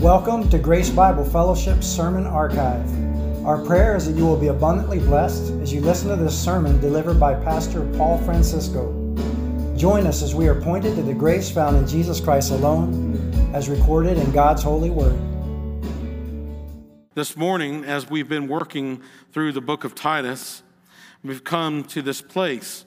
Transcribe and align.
Welcome 0.00 0.48
to 0.50 0.58
Grace 0.60 0.90
Bible 0.90 1.24
Fellowship 1.24 1.82
Sermon 1.82 2.24
Archive. 2.24 2.86
Our 3.44 3.58
prayer 3.64 3.96
is 3.96 4.06
that 4.06 4.16
you 4.16 4.24
will 4.24 4.36
be 4.36 4.46
abundantly 4.46 5.00
blessed 5.00 5.50
as 5.54 5.72
you 5.72 5.80
listen 5.80 6.08
to 6.10 6.14
this 6.14 6.40
sermon 6.40 6.80
delivered 6.80 7.18
by 7.18 7.34
Pastor 7.34 7.84
Paul 7.96 8.18
Francisco. 8.18 8.92
Join 9.76 10.06
us 10.06 10.22
as 10.22 10.36
we 10.36 10.46
are 10.46 10.60
pointed 10.60 10.94
to 10.94 11.02
the 11.02 11.12
grace 11.12 11.50
found 11.50 11.76
in 11.76 11.84
Jesus 11.84 12.20
Christ 12.20 12.52
alone, 12.52 13.50
as 13.52 13.68
recorded 13.68 14.18
in 14.18 14.30
God's 14.30 14.62
holy 14.62 14.90
word. 14.90 15.18
This 17.14 17.36
morning, 17.36 17.84
as 17.84 18.08
we've 18.08 18.28
been 18.28 18.46
working 18.46 19.02
through 19.32 19.50
the 19.50 19.60
book 19.60 19.82
of 19.82 19.96
Titus, 19.96 20.62
we've 21.24 21.42
come 21.42 21.82
to 21.82 22.02
this 22.02 22.22
place. 22.22 22.84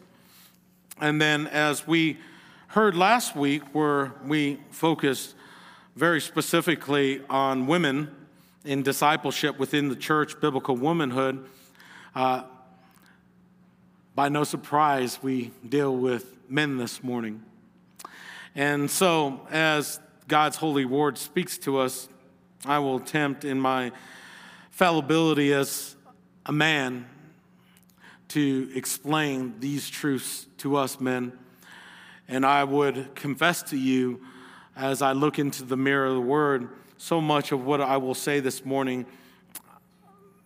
And 1.01 1.21
then, 1.21 1.47
as 1.47 1.85
we 1.85 2.19
heard 2.67 2.95
last 2.95 3.35
week, 3.35 3.63
where 3.73 4.13
we 4.25 4.61
focused 4.69 5.35
very 5.95 6.21
specifically 6.21 7.21
on 7.29 7.67
women 7.67 8.09
in 8.63 8.83
discipleship 8.83 9.59
within 9.59 9.89
the 9.89 9.95
church, 9.95 10.39
biblical 10.39 10.75
womanhood. 10.75 11.45
Uh, 12.15 12.43
by 14.15 14.29
no 14.29 14.43
surprise, 14.43 15.21
we 15.21 15.51
deal 15.67 15.95
with 15.95 16.37
men 16.49 16.77
this 16.77 17.03
morning. 17.03 17.43
And 18.55 18.89
so, 18.89 19.47
as 19.49 19.99
God's 20.27 20.57
holy 20.57 20.85
word 20.85 21.17
speaks 21.17 21.57
to 21.59 21.79
us, 21.79 22.07
I 22.65 22.79
will 22.79 22.97
attempt 22.97 23.43
in 23.43 23.59
my 23.59 23.91
fallibility 24.69 25.53
as 25.53 25.95
a 26.45 26.51
man 26.51 27.05
to 28.29 28.71
explain 28.75 29.59
these 29.59 29.89
truths 29.89 30.45
to 30.59 30.75
us 30.75 30.99
men. 30.99 31.33
And 32.27 32.45
I 32.45 32.63
would 32.63 33.13
confess 33.15 33.63
to 33.63 33.77
you 33.77 34.21
as 34.75 35.01
I 35.01 35.11
look 35.13 35.39
into 35.39 35.63
the 35.63 35.77
mirror 35.77 36.05
of 36.05 36.15
the 36.15 36.21
Word, 36.21 36.69
so 36.97 37.19
much 37.19 37.51
of 37.51 37.65
what 37.65 37.81
I 37.81 37.97
will 37.97 38.13
say 38.13 38.39
this 38.39 38.63
morning 38.63 39.05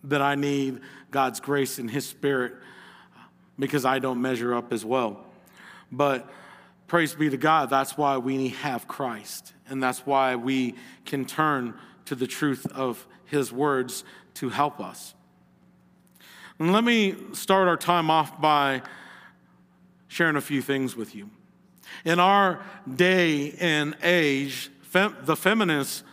that 0.04 0.22
I 0.22 0.34
need 0.34 0.80
God's 1.10 1.40
grace 1.40 1.78
and 1.78 1.90
His 1.90 2.06
Spirit 2.06 2.54
because 3.58 3.84
I 3.84 3.98
don't 3.98 4.20
measure 4.20 4.54
up 4.54 4.72
as 4.72 4.84
well. 4.84 5.24
But 5.90 6.28
praise 6.86 7.14
be 7.14 7.30
to 7.30 7.36
God, 7.36 7.70
that's 7.70 7.96
why 7.96 8.18
we 8.18 8.48
have 8.48 8.88
Christ, 8.88 9.52
and 9.68 9.82
that's 9.82 10.06
why 10.06 10.36
we 10.36 10.74
can 11.04 11.24
turn 11.24 11.74
to 12.06 12.14
the 12.14 12.26
truth 12.26 12.66
of 12.72 13.06
His 13.24 13.52
words 13.52 14.04
to 14.34 14.48
help 14.48 14.80
us. 14.80 15.14
And 16.58 16.72
let 16.72 16.84
me 16.84 17.16
start 17.32 17.68
our 17.68 17.76
time 17.76 18.10
off 18.10 18.40
by 18.40 18.82
sharing 20.08 20.36
a 20.36 20.40
few 20.40 20.62
things 20.62 20.96
with 20.96 21.14
you. 21.14 21.28
In 22.04 22.20
our 22.20 22.64
day 22.92 23.52
and 23.60 23.96
age, 24.02 24.70
fem- 24.82 25.16
the 25.22 25.36
feminist 25.36 26.04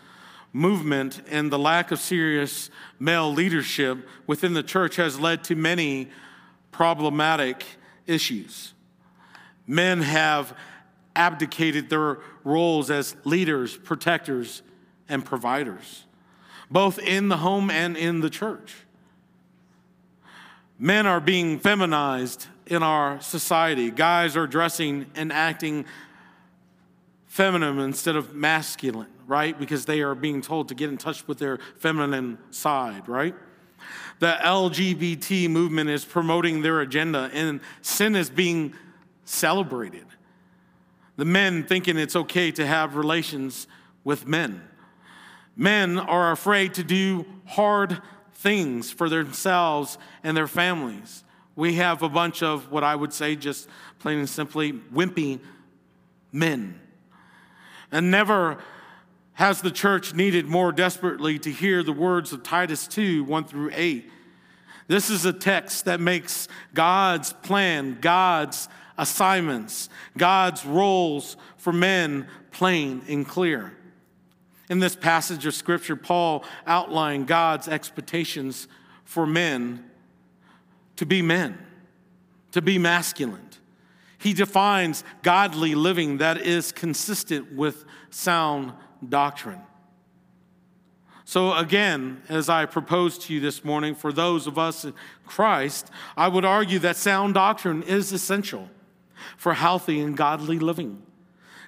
movement 0.52 1.22
and 1.30 1.52
the 1.52 1.59
lack 1.59 1.92
of 1.92 2.00
serious 2.00 2.70
male 3.00 3.34
leadership 3.34 4.08
within 4.28 4.53
the 4.53 4.64
church 4.64 4.95
has 4.98 5.20
led 5.20 5.44
to 5.45 5.56
many 5.56 6.09
problematic 6.72 7.66
issues. 8.06 8.73
Men 9.66 10.02
have 10.02 10.56
abdicated 11.16 11.90
their 11.90 12.20
roles 12.44 12.90
as 12.90 13.16
leaders, 13.23 13.78
protectors, 13.78 14.62
and 15.09 15.23
providers, 15.25 16.06
both 16.70 17.00
in 17.00 17.30
the 17.30 17.38
home 17.38 17.70
and 17.70 17.95
in 17.97 18.22
the 18.22 18.30
church. 18.30 18.75
Men 20.80 21.06
are 21.06 21.20
being 21.20 21.59
feminized 21.59 22.47
in 22.67 22.83
our 22.83 23.19
society. 23.22 23.92
Guys 23.92 24.38
are 24.38 24.47
dressing 24.47 25.06
and 25.16 25.31
acting 25.31 25.86
feminine 27.25 27.80
instead 27.80 28.16
of 28.16 28.33
masculine, 28.33 29.08
right? 29.28 29.58
Because 29.58 29.86
they 29.86 30.02
are 30.02 30.16
being 30.16 30.42
told 30.42 30.69
to 30.69 30.75
get 30.75 30.89
in 30.89 30.97
touch 30.97 31.28
with 31.28 31.39
their 31.39 31.59
feminine 31.78 32.38
side, 32.52 33.08
right? 33.09 33.36
The 34.19 34.38
LGBT 34.41 35.50
movement 35.50 35.90
is 35.90 36.06
promoting 36.06 36.62
their 36.62 36.79
agenda, 36.81 37.29
and 37.34 37.59
sin 37.81 38.16
is 38.16 38.29
being 38.29 38.73
celebrated. 39.25 40.06
The 41.18 41.25
men 41.25 41.63
thinking 41.63 41.97
it's 41.97 42.16
okay 42.16 42.52
to 42.52 42.66
have 42.66 42.96
relations 42.96 43.68
with 44.03 44.28
men. 44.28 44.62
Men 45.56 46.00
are 46.00 46.31
afraid 46.31 46.73
to 46.75 46.84
do 46.84 47.25
hard 47.46 48.02
things 48.34 48.91
for 48.91 49.09
themselves 49.09 49.97
and 50.23 50.35
their 50.35 50.47
families. 50.47 51.22
We 51.56 51.75
have 51.75 52.02
a 52.02 52.09
bunch 52.09 52.41
of 52.41 52.72
what 52.72 52.84
I 52.84 52.96
would 52.96 53.14
say, 53.14 53.36
just 53.36 53.69
plain 54.00 54.19
and 54.19 54.30
simply, 54.30 54.74
wimpy 54.74 55.40
men. 56.31 56.80
And 57.91 58.09
never 58.09 58.58
has 59.34 59.62
the 59.62 59.72
church 59.72 60.14
needed 60.14 60.46
more 60.46 60.72
desperately 60.72 61.40
to 61.40 61.52
hear 61.52 61.84
the 61.84 61.94
words 61.94 62.34
of 62.34 62.44
Titus 62.44 62.88
2 62.88 63.24
1 63.24 63.46
through 63.46 63.72
8. 63.74 64.09
This 64.88 65.09
is 65.09 65.25
a 65.25 65.34
text 65.34 65.86
that 65.86 66.00
makes 66.00 66.47
God's 66.74 67.34
plan, 67.34 67.97
God's 68.02 68.68
assignments, 68.97 69.90
God's 70.18 70.66
roles 70.66 71.38
for 71.58 71.74
men 71.74 72.28
plain 72.52 73.02
and 73.08 73.28
clear. 73.28 73.74
In 74.70 74.80
this 74.80 74.96
passage 74.96 75.46
of 75.46 75.53
scripture, 75.53 75.96
Paul 75.96 76.44
outlined 76.66 77.28
God's 77.28 77.68
expectations 77.68 78.68
for 79.06 79.25
men 79.25 79.84
to 80.96 81.06
be 81.06 81.22
men, 81.22 81.58
to 82.52 82.62
be 82.62 82.78
masculine. 82.78 83.50
He 84.18 84.34
defines 84.34 85.04
godly 85.22 85.76
living 85.76 86.20
that 86.20 86.38
is 86.38 86.72
consistent 86.72 87.54
with 87.54 87.84
sound 88.09 88.72
doctrine. 89.08 89.62
So, 91.26 91.53
again, 91.53 92.22
as 92.30 92.50
I 92.50 92.66
propose 92.66 93.18
to 93.20 93.34
you 93.34 93.40
this 93.40 93.64
morning, 93.64 93.96
for 93.96 94.12
those 94.12 94.46
of 94.46 94.58
us 94.58 94.86
in 94.86 94.94
Christ, 95.26 95.90
I 96.18 96.28
would 96.28 96.46
argue 96.46 96.80
that 96.80 96.96
sound 96.96 97.34
doctrine 97.34 97.84
is 97.84 98.12
essential 98.12 98.70
for 99.38 99.53
healthy 99.53 100.02
and 100.02 100.18
godly 100.18 100.59
living. 100.59 101.02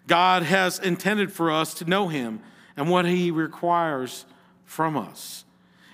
God 0.08 0.44
has 0.44 0.78
intended 0.78 1.32
for 1.32 1.50
us 1.50 1.74
to 1.76 1.86
know 1.86 2.10
Him 2.10 2.42
and 2.76 2.90
what 2.90 3.06
He 3.06 3.32
requires 3.32 4.26
from 4.66 4.98
us. 4.98 5.45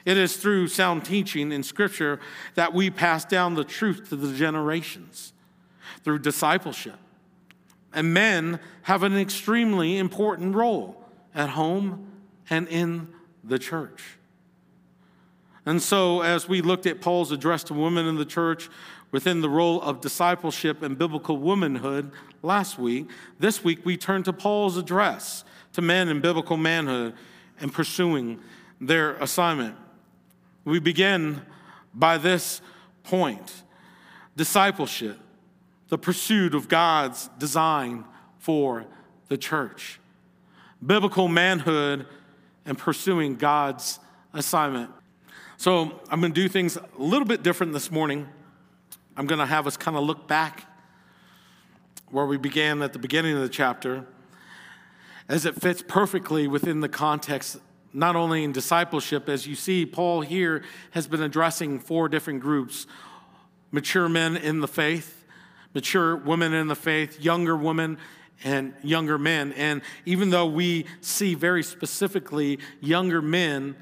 It 0.05 0.17
is 0.17 0.37
through 0.37 0.67
sound 0.67 1.05
teaching 1.05 1.51
in 1.51 1.63
Scripture 1.63 2.19
that 2.55 2.73
we 2.73 2.89
pass 2.89 3.25
down 3.25 3.53
the 3.53 3.63
truth 3.63 4.09
to 4.09 4.15
the 4.15 4.35
generations 4.35 5.33
through 6.03 6.19
discipleship. 6.19 6.97
And 7.93 8.13
men 8.13 8.59
have 8.83 9.03
an 9.03 9.17
extremely 9.17 9.97
important 9.97 10.55
role 10.55 11.03
at 11.35 11.49
home 11.49 12.11
and 12.49 12.67
in 12.67 13.09
the 13.43 13.59
church. 13.59 14.17
And 15.65 15.81
so, 15.81 16.21
as 16.21 16.49
we 16.49 16.61
looked 16.61 16.87
at 16.87 17.01
Paul's 17.01 17.31
address 17.31 17.63
to 17.65 17.73
women 17.73 18.07
in 18.07 18.15
the 18.15 18.25
church 18.25 18.69
within 19.11 19.41
the 19.41 19.49
role 19.49 19.81
of 19.81 20.01
discipleship 20.01 20.81
and 20.81 20.97
biblical 20.97 21.37
womanhood 21.37 22.11
last 22.41 22.79
week, 22.79 23.09
this 23.39 23.63
week 23.63 23.85
we 23.85 23.97
turn 23.97 24.23
to 24.23 24.33
Paul's 24.33 24.77
address 24.77 25.43
to 25.73 25.81
men 25.81 26.09
in 26.09 26.19
biblical 26.19 26.57
manhood 26.57 27.13
and 27.59 27.71
pursuing 27.71 28.39
their 28.79 29.13
assignment. 29.17 29.75
We 30.63 30.79
begin 30.79 31.41
by 31.93 32.17
this 32.17 32.61
point 33.03 33.63
discipleship, 34.35 35.19
the 35.89 35.97
pursuit 35.97 36.55
of 36.55 36.67
God's 36.67 37.29
design 37.37 38.05
for 38.39 38.85
the 39.27 39.37
church, 39.37 39.99
biblical 40.85 41.27
manhood, 41.27 42.05
and 42.65 42.77
pursuing 42.77 43.35
God's 43.35 43.99
assignment. 44.33 44.89
So, 45.57 45.99
I'm 46.09 46.21
going 46.21 46.33
to 46.33 46.41
do 46.41 46.47
things 46.47 46.77
a 46.77 46.85
little 46.97 47.27
bit 47.27 47.43
different 47.43 47.73
this 47.73 47.91
morning. 47.91 48.27
I'm 49.15 49.27
going 49.27 49.39
to 49.39 49.45
have 49.45 49.67
us 49.67 49.77
kind 49.77 49.97
of 49.97 50.03
look 50.03 50.27
back 50.27 50.65
where 52.09 52.25
we 52.25 52.37
began 52.37 52.81
at 52.81 52.93
the 52.93 52.99
beginning 52.99 53.35
of 53.35 53.41
the 53.41 53.49
chapter 53.49 54.05
as 55.27 55.45
it 55.45 55.55
fits 55.55 55.83
perfectly 55.87 56.47
within 56.47 56.81
the 56.81 56.89
context 56.89 57.57
not 57.93 58.15
only 58.15 58.43
in 58.43 58.51
discipleship, 58.51 59.27
as 59.27 59.45
you 59.47 59.55
see, 59.55 59.85
Paul 59.85 60.21
here 60.21 60.63
has 60.91 61.07
been 61.07 61.21
addressing 61.21 61.79
four 61.79 62.09
different 62.09 62.39
groups 62.39 62.87
mature 63.71 64.09
men 64.09 64.35
in 64.35 64.59
the 64.59 64.67
faith, 64.67 65.23
mature 65.73 66.15
women 66.15 66.53
in 66.53 66.67
the 66.67 66.75
faith, 66.75 67.21
younger 67.21 67.55
women, 67.55 67.97
and 68.43 68.73
younger 68.83 69.17
men. 69.17 69.53
And 69.53 69.81
even 70.05 70.29
though 70.29 70.47
we 70.47 70.85
see 70.99 71.35
very 71.35 71.63
specifically 71.63 72.59
younger 72.79 73.21
men 73.21 73.75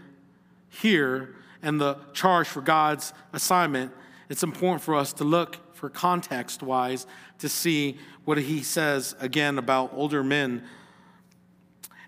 here 0.70 1.36
and 1.62 1.80
the 1.80 1.98
charge 2.14 2.48
for 2.48 2.62
God's 2.62 3.14
assignment, 3.34 3.92
it's 4.30 4.44
important 4.44 4.84
for 4.84 4.96
us 4.96 5.14
to 5.14 5.24
look 5.24 5.76
for 5.76 5.90
context 5.90 6.62
wise 6.62 7.08
to 7.40 7.50
see 7.50 7.98
what 8.26 8.38
he 8.38 8.62
says 8.62 9.16
again 9.20 9.58
about 9.58 9.92
older 9.94 10.24
men 10.24 10.64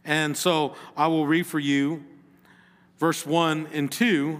and 0.03 0.35
so 0.35 0.75
I 0.97 1.07
will 1.07 1.27
read 1.27 1.45
for 1.45 1.59
you 1.59 2.03
verse 3.01 3.25
1 3.25 3.69
and 3.73 3.91
2, 3.91 4.39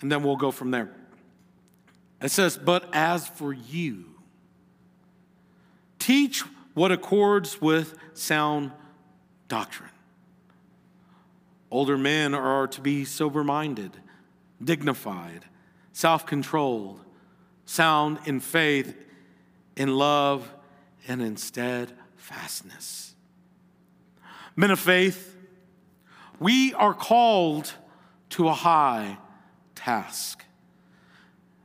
and 0.00 0.10
then 0.10 0.22
we'll 0.22 0.36
go 0.36 0.52
from 0.52 0.70
there. 0.70 0.94
It 2.22 2.30
says, 2.30 2.56
But 2.56 2.88
as 2.92 3.26
for 3.26 3.52
you, 3.52 4.04
teach 5.98 6.42
what 6.74 6.92
accords 6.92 7.60
with 7.60 7.96
sound 8.14 8.70
doctrine. 9.48 9.90
Older 11.72 11.98
men 11.98 12.34
are 12.34 12.68
to 12.68 12.80
be 12.80 13.04
sober 13.04 13.42
minded, 13.42 13.96
dignified, 14.62 15.44
self 15.92 16.24
controlled, 16.24 17.00
sound 17.66 18.18
in 18.26 18.38
faith, 18.38 18.96
in 19.74 19.96
love, 19.96 20.52
and 21.08 21.20
in 21.20 21.36
steadfastness. 21.36 23.13
Men 24.56 24.70
of 24.70 24.78
faith, 24.78 25.36
we 26.38 26.74
are 26.74 26.94
called 26.94 27.72
to 28.30 28.48
a 28.48 28.52
high 28.52 29.18
task, 29.74 30.44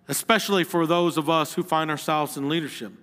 especially 0.07 0.63
for 0.63 0.85
those 0.85 1.17
of 1.17 1.29
us 1.29 1.53
who 1.53 1.63
find 1.63 1.91
ourselves 1.91 2.37
in 2.37 2.49
leadership. 2.49 2.93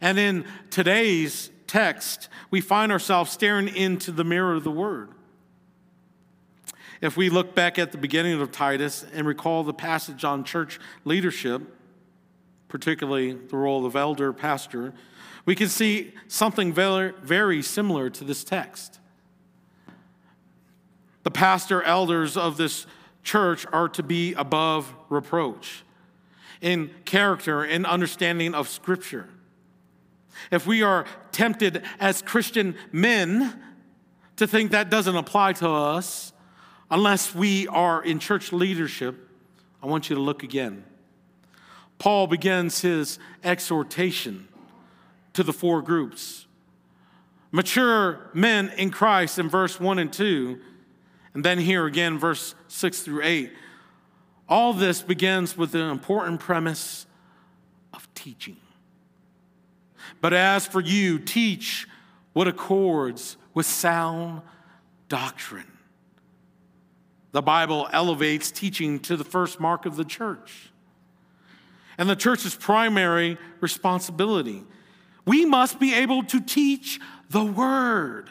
And 0.00 0.18
in 0.18 0.44
today's 0.70 1.50
text, 1.66 2.28
we 2.50 2.60
find 2.60 2.92
ourselves 2.92 3.30
staring 3.30 3.68
into 3.68 4.12
the 4.12 4.24
mirror 4.24 4.54
of 4.54 4.64
the 4.64 4.70
Word. 4.70 5.10
If 7.00 7.16
we 7.16 7.30
look 7.30 7.54
back 7.54 7.78
at 7.78 7.90
the 7.90 7.98
beginning 7.98 8.40
of 8.40 8.52
Titus 8.52 9.04
and 9.12 9.26
recall 9.26 9.64
the 9.64 9.74
passage 9.74 10.24
on 10.24 10.44
church 10.44 10.78
leadership, 11.04 11.62
particularly 12.68 13.32
the 13.32 13.56
role 13.56 13.84
of 13.84 13.96
elder 13.96 14.32
pastor, 14.32 14.94
we 15.44 15.54
can 15.54 15.68
see 15.68 16.12
something 16.28 16.72
very, 16.72 17.12
very 17.22 17.62
similar 17.62 18.10
to 18.10 18.24
this 18.24 18.44
text. 18.44 19.00
The 21.24 21.30
pastor 21.30 21.82
elders 21.82 22.36
of 22.36 22.56
this 22.56 22.86
church 23.22 23.66
are 23.72 23.88
to 23.90 24.02
be 24.02 24.34
above 24.34 24.92
reproach 25.08 25.84
in 26.60 26.90
character 27.04 27.62
and 27.64 27.86
understanding 27.86 28.54
of 28.54 28.68
Scripture. 28.68 29.28
If 30.50 30.66
we 30.66 30.82
are 30.82 31.06
tempted 31.30 31.82
as 32.00 32.22
Christian 32.22 32.76
men 32.90 33.60
to 34.36 34.46
think 34.46 34.70
that 34.70 34.90
doesn't 34.90 35.16
apply 35.16 35.54
to 35.54 35.68
us 35.68 36.32
unless 36.90 37.34
we 37.34 37.68
are 37.68 38.02
in 38.02 38.18
church 38.18 38.52
leadership, 38.52 39.28
I 39.82 39.86
want 39.86 40.08
you 40.08 40.16
to 40.16 40.22
look 40.22 40.42
again. 40.42 40.84
Paul 41.98 42.26
begins 42.26 42.80
his 42.80 43.18
exhortation 43.44 44.48
to 45.34 45.42
the 45.42 45.52
four 45.52 45.82
groups. 45.82 46.46
Mature 47.50 48.30
men 48.32 48.70
in 48.76 48.90
Christ 48.90 49.38
in 49.38 49.48
verse 49.48 49.78
1 49.78 49.98
and 49.98 50.12
2, 50.12 50.58
and 51.34 51.44
then 51.44 51.58
here 51.58 51.86
again, 51.86 52.18
verse 52.18 52.54
6 52.68 53.00
through 53.00 53.22
8. 53.22 53.52
All 54.48 54.72
this 54.72 55.02
begins 55.02 55.56
with 55.56 55.72
the 55.72 55.80
important 55.80 56.40
premise 56.40 57.06
of 57.92 58.12
teaching. 58.14 58.56
But 60.20 60.32
as 60.32 60.66
for 60.66 60.80
you, 60.80 61.18
teach 61.18 61.86
what 62.32 62.48
accords 62.48 63.36
with 63.54 63.66
sound 63.66 64.42
doctrine. 65.08 65.70
The 67.32 67.42
Bible 67.42 67.88
elevates 67.92 68.50
teaching 68.50 69.00
to 69.00 69.16
the 69.16 69.24
first 69.24 69.58
mark 69.58 69.86
of 69.86 69.96
the 69.96 70.04
church 70.04 70.70
and 71.98 72.08
the 72.08 72.16
church's 72.16 72.54
primary 72.54 73.38
responsibility. 73.60 74.64
We 75.24 75.44
must 75.44 75.78
be 75.78 75.94
able 75.94 76.24
to 76.24 76.40
teach 76.40 77.00
the 77.30 77.44
word 77.44 78.30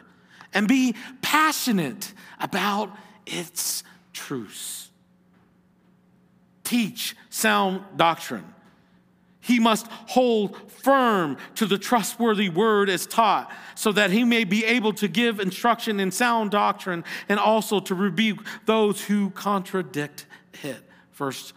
and 0.53 0.67
be 0.67 0.95
passionate 1.21 2.13
about 2.39 2.91
its 3.25 3.83
truths. 4.13 4.89
Teach 6.63 7.15
sound 7.29 7.83
doctrine. 7.95 8.53
He 9.39 9.59
must 9.59 9.87
hold 9.87 10.55
firm 10.71 11.37
to 11.55 11.65
the 11.65 11.79
trustworthy 11.79 12.49
word 12.49 12.89
as 12.89 13.07
taught, 13.07 13.51
so 13.73 13.91
that 13.91 14.11
he 14.11 14.23
may 14.23 14.43
be 14.43 14.63
able 14.65 14.93
to 14.93 15.07
give 15.07 15.39
instruction 15.39 15.99
in 15.99 16.11
sound 16.11 16.51
doctrine 16.51 17.03
and 17.27 17.39
also 17.39 17.79
to 17.79 17.95
rebuke 17.95 18.45
those 18.65 19.01
who 19.03 19.31
contradict 19.31 20.27
it. 20.63 20.83
Verse 21.13 21.53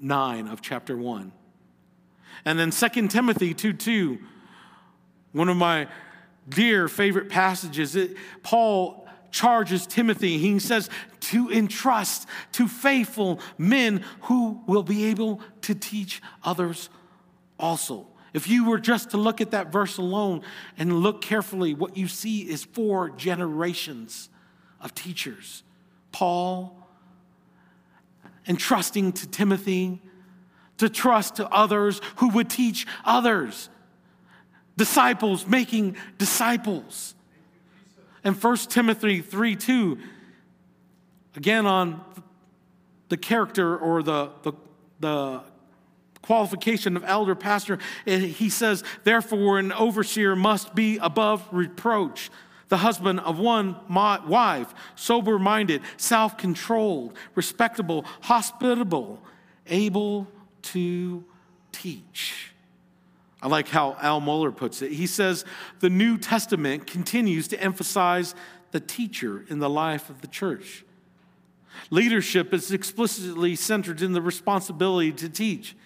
9 0.00 0.48
of 0.48 0.62
chapter 0.62 0.96
1. 0.96 1.32
And 2.46 2.58
then 2.58 2.70
2 2.70 3.08
Timothy 3.08 3.52
2 3.52 3.74
2, 3.74 4.18
one 5.32 5.48
of 5.48 5.56
my 5.56 5.88
dear 6.48 6.88
favorite 6.88 7.28
passages, 7.28 7.96
it, 7.96 8.16
Paul 8.42 9.06
charges 9.30 9.86
Timothy. 9.86 10.38
He 10.38 10.58
says 10.58 10.88
to 11.20 11.50
entrust 11.50 12.26
to 12.52 12.66
faithful 12.66 13.40
men 13.58 14.04
who 14.22 14.62
will 14.66 14.82
be 14.82 15.06
able 15.06 15.40
to 15.62 15.74
teach 15.74 16.22
others 16.42 16.88
also. 17.58 18.06
If 18.32 18.48
you 18.48 18.68
were 18.68 18.78
just 18.78 19.10
to 19.10 19.16
look 19.16 19.40
at 19.40 19.50
that 19.52 19.72
verse 19.72 19.98
alone 19.98 20.42
and 20.78 21.00
look 21.00 21.22
carefully, 21.22 21.74
what 21.74 21.96
you 21.96 22.08
see 22.08 22.48
is 22.48 22.64
four 22.64 23.10
generations 23.10 24.28
of 24.80 24.94
teachers. 24.94 25.62
Paul, 26.12 26.76
entrusting 28.46 29.12
to 29.12 29.28
Timothy, 29.28 30.00
to 30.78 30.88
trust 30.88 31.36
to 31.36 31.48
others 31.48 32.00
who 32.16 32.28
would 32.30 32.48
teach 32.48 32.86
others. 33.04 33.68
Disciples 34.78 35.44
making 35.44 35.96
disciples. 36.18 37.16
And 38.22 38.40
1 38.40 38.56
Timothy 38.56 39.20
3 39.20 39.56
2, 39.56 39.98
again 41.34 41.66
on 41.66 42.00
the 43.08 43.16
character 43.16 43.76
or 43.76 44.02
the, 44.04 44.30
the, 44.42 44.52
the 45.00 45.40
qualification 46.22 46.96
of 46.96 47.02
elder 47.04 47.34
pastor, 47.34 47.78
eh, 48.06 48.18
he 48.18 48.48
says, 48.48 48.84
Therefore, 49.02 49.58
an 49.58 49.72
overseer 49.72 50.36
must 50.36 50.74
be 50.76 50.98
above 50.98 51.46
reproach, 51.50 52.30
the 52.68 52.76
husband 52.76 53.18
of 53.20 53.38
one 53.40 53.76
wife, 53.88 54.72
sober 54.94 55.40
minded, 55.40 55.82
self 55.96 56.38
controlled, 56.38 57.16
respectable, 57.34 58.04
hospitable, 58.20 59.20
able 59.66 60.28
to 60.62 61.24
teach. 61.72 62.47
I 63.40 63.48
like 63.48 63.68
how 63.68 63.96
Al 64.00 64.20
Mohler 64.20 64.54
puts 64.54 64.82
it. 64.82 64.92
He 64.92 65.06
says 65.06 65.44
the 65.80 65.90
New 65.90 66.18
Testament 66.18 66.86
continues 66.86 67.48
to 67.48 67.60
emphasize 67.62 68.34
the 68.72 68.80
teacher 68.80 69.44
in 69.48 69.60
the 69.60 69.70
life 69.70 70.10
of 70.10 70.20
the 70.20 70.26
church. 70.26 70.84
Leadership 71.90 72.52
is 72.52 72.72
explicitly 72.72 73.54
centered 73.54 74.02
in 74.02 74.12
the 74.12 74.20
responsibility 74.20 75.12
to 75.12 75.28
teach. 75.28 75.76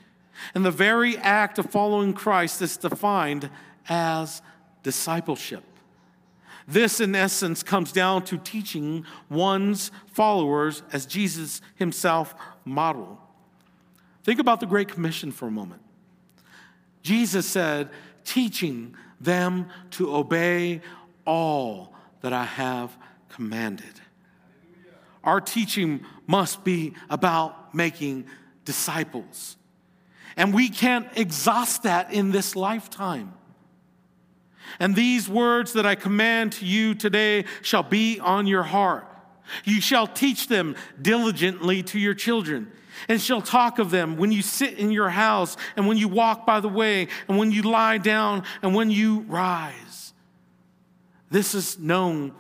And 0.54 0.64
the 0.64 0.70
very 0.70 1.16
act 1.18 1.58
of 1.58 1.70
following 1.70 2.14
Christ 2.14 2.62
is 2.62 2.78
defined 2.78 3.50
as 3.88 4.40
discipleship. 4.82 5.62
This, 6.66 7.00
in 7.00 7.14
essence, 7.14 7.62
comes 7.62 7.92
down 7.92 8.24
to 8.24 8.38
teaching 8.38 9.04
one's 9.28 9.90
followers 10.06 10.82
as 10.92 11.06
Jesus 11.06 11.60
himself 11.74 12.34
modeled. 12.64 13.18
Think 14.22 14.40
about 14.40 14.60
the 14.60 14.66
Great 14.66 14.88
Commission 14.88 15.32
for 15.32 15.48
a 15.48 15.50
moment. 15.50 15.82
Jesus 17.02 17.46
said, 17.46 17.90
teaching 18.24 18.94
them 19.20 19.68
to 19.92 20.14
obey 20.14 20.80
all 21.26 21.94
that 22.20 22.32
I 22.32 22.44
have 22.44 22.96
commanded. 23.28 24.00
Our 25.24 25.40
teaching 25.40 26.04
must 26.26 26.64
be 26.64 26.94
about 27.10 27.74
making 27.74 28.26
disciples. 28.64 29.56
And 30.36 30.54
we 30.54 30.68
can't 30.68 31.06
exhaust 31.16 31.84
that 31.84 32.12
in 32.12 32.32
this 32.32 32.56
lifetime. 32.56 33.34
And 34.78 34.96
these 34.96 35.28
words 35.28 35.74
that 35.74 35.84
I 35.86 35.94
command 35.94 36.52
to 36.52 36.64
you 36.64 36.94
today 36.94 37.44
shall 37.60 37.82
be 37.82 38.18
on 38.20 38.46
your 38.46 38.62
heart. 38.62 39.06
You 39.64 39.80
shall 39.80 40.06
teach 40.06 40.48
them 40.48 40.76
diligently 41.00 41.82
to 41.84 41.98
your 41.98 42.14
children, 42.14 42.70
and 43.08 43.20
shall 43.20 43.42
talk 43.42 43.78
of 43.78 43.90
them 43.90 44.16
when 44.16 44.32
you 44.32 44.42
sit 44.42 44.78
in 44.78 44.90
your 44.90 45.10
house, 45.10 45.56
and 45.76 45.86
when 45.86 45.96
you 45.96 46.08
walk 46.08 46.46
by 46.46 46.60
the 46.60 46.68
way, 46.68 47.08
and 47.28 47.38
when 47.38 47.50
you 47.50 47.62
lie 47.62 47.98
down, 47.98 48.44
and 48.62 48.74
when 48.74 48.90
you 48.90 49.20
rise. 49.28 50.12
This 51.30 51.54
is 51.54 51.78
known 51.78 52.32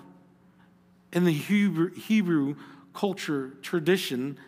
in 1.12 1.24
the 1.24 1.32
Hebrew, 1.32 1.94
Hebrew 1.94 2.56
culture 2.92 3.52
tradition 3.62 4.38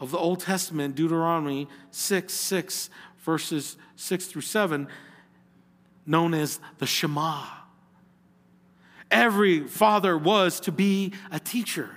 of 0.00 0.10
the 0.10 0.18
Old 0.18 0.40
Testament, 0.40 0.94
Deuteronomy 0.94 1.68
6 1.90 2.32
6, 2.32 2.90
verses 3.20 3.76
6 3.96 4.26
through 4.26 4.42
7, 4.42 4.88
known 6.06 6.34
as 6.34 6.60
the 6.78 6.86
Shema. 6.86 7.44
Every 9.10 9.60
father 9.60 10.18
was 10.18 10.60
to 10.60 10.72
be 10.72 11.12
a 11.30 11.38
teacher, 11.38 11.90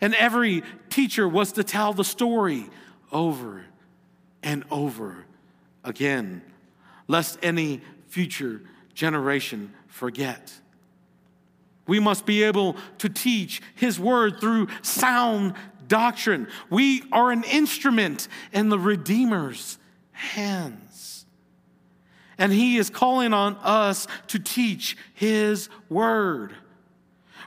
and 0.00 0.14
every 0.14 0.62
teacher 0.90 1.28
was 1.28 1.52
to 1.52 1.64
tell 1.64 1.92
the 1.92 2.04
story 2.04 2.66
over 3.12 3.64
and 4.42 4.64
over 4.70 5.24
again, 5.82 6.42
lest 7.08 7.38
any 7.42 7.80
future 8.08 8.62
generation 8.94 9.72
forget. 9.86 10.52
We 11.86 12.00
must 12.00 12.24
be 12.24 12.42
able 12.44 12.76
to 12.98 13.08
teach 13.08 13.60
His 13.74 14.00
word 14.00 14.40
through 14.40 14.68
sound 14.82 15.54
doctrine. 15.86 16.48
We 16.70 17.02
are 17.12 17.30
an 17.30 17.44
instrument 17.44 18.28
in 18.52 18.68
the 18.68 18.78
Redeemer's 18.78 19.78
hands. 20.12 21.26
And 22.38 22.52
He 22.52 22.78
is 22.78 22.90
calling 22.90 23.32
on 23.32 23.56
us 23.56 24.06
to 24.28 24.38
teach 24.38 24.96
His 25.12 25.68
word. 25.88 26.54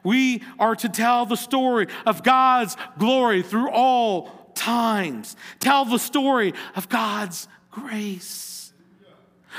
We 0.03 0.43
are 0.59 0.75
to 0.75 0.89
tell 0.89 1.25
the 1.25 1.37
story 1.37 1.87
of 2.05 2.23
God's 2.23 2.75
glory 2.97 3.41
through 3.41 3.69
all 3.71 4.51
times. 4.55 5.35
Tell 5.59 5.85
the 5.85 5.99
story 5.99 6.53
of 6.75 6.89
God's 6.89 7.47
grace. 7.71 8.73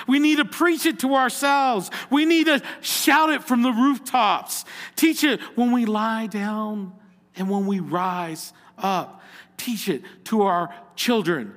We 0.06 0.18
need 0.18 0.36
to 0.36 0.44
preach 0.44 0.86
it 0.86 1.00
to 1.00 1.14
ourselves. 1.14 1.90
We 2.10 2.24
need 2.24 2.46
to 2.46 2.62
shout 2.80 3.30
it 3.30 3.42
from 3.42 3.62
the 3.62 3.72
rooftops. 3.72 4.64
Teach 4.96 5.24
it 5.24 5.40
when 5.56 5.72
we 5.72 5.86
lie 5.86 6.26
down 6.26 6.92
and 7.36 7.50
when 7.50 7.66
we 7.66 7.80
rise 7.80 8.52
up. 8.76 9.22
Teach 9.56 9.88
it 9.88 10.02
to 10.26 10.42
our 10.42 10.72
children 10.94 11.52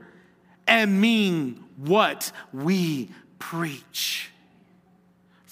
and 0.67 0.99
mean 0.99 1.63
what 1.77 2.31
we 2.51 3.11
preach. 3.37 4.31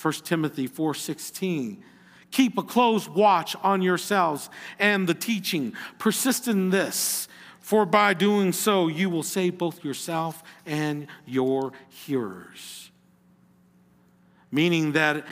1 0.02 0.14
Timothy 0.24 0.68
4:16 0.68 1.84
Keep 2.32 2.58
a 2.58 2.64
close 2.64 3.10
watch 3.10 3.56
on 3.64 3.82
yourselves 3.82 4.50
and 4.78 5.08
the 5.08 5.14
teaching. 5.14 5.74
Persist 5.98 6.48
in 6.48 6.70
this, 6.70 7.28
for 7.60 7.86
by 7.86 8.14
doing 8.14 8.54
so 8.54 8.88
you 8.88 9.10
will 9.10 9.24
save 9.24 9.58
both 9.58 9.84
yourself 9.84 10.44
and 10.66 11.08
your 11.26 11.72
hearers. 11.90 12.92
Meaning 14.52 14.94
that 14.94 15.26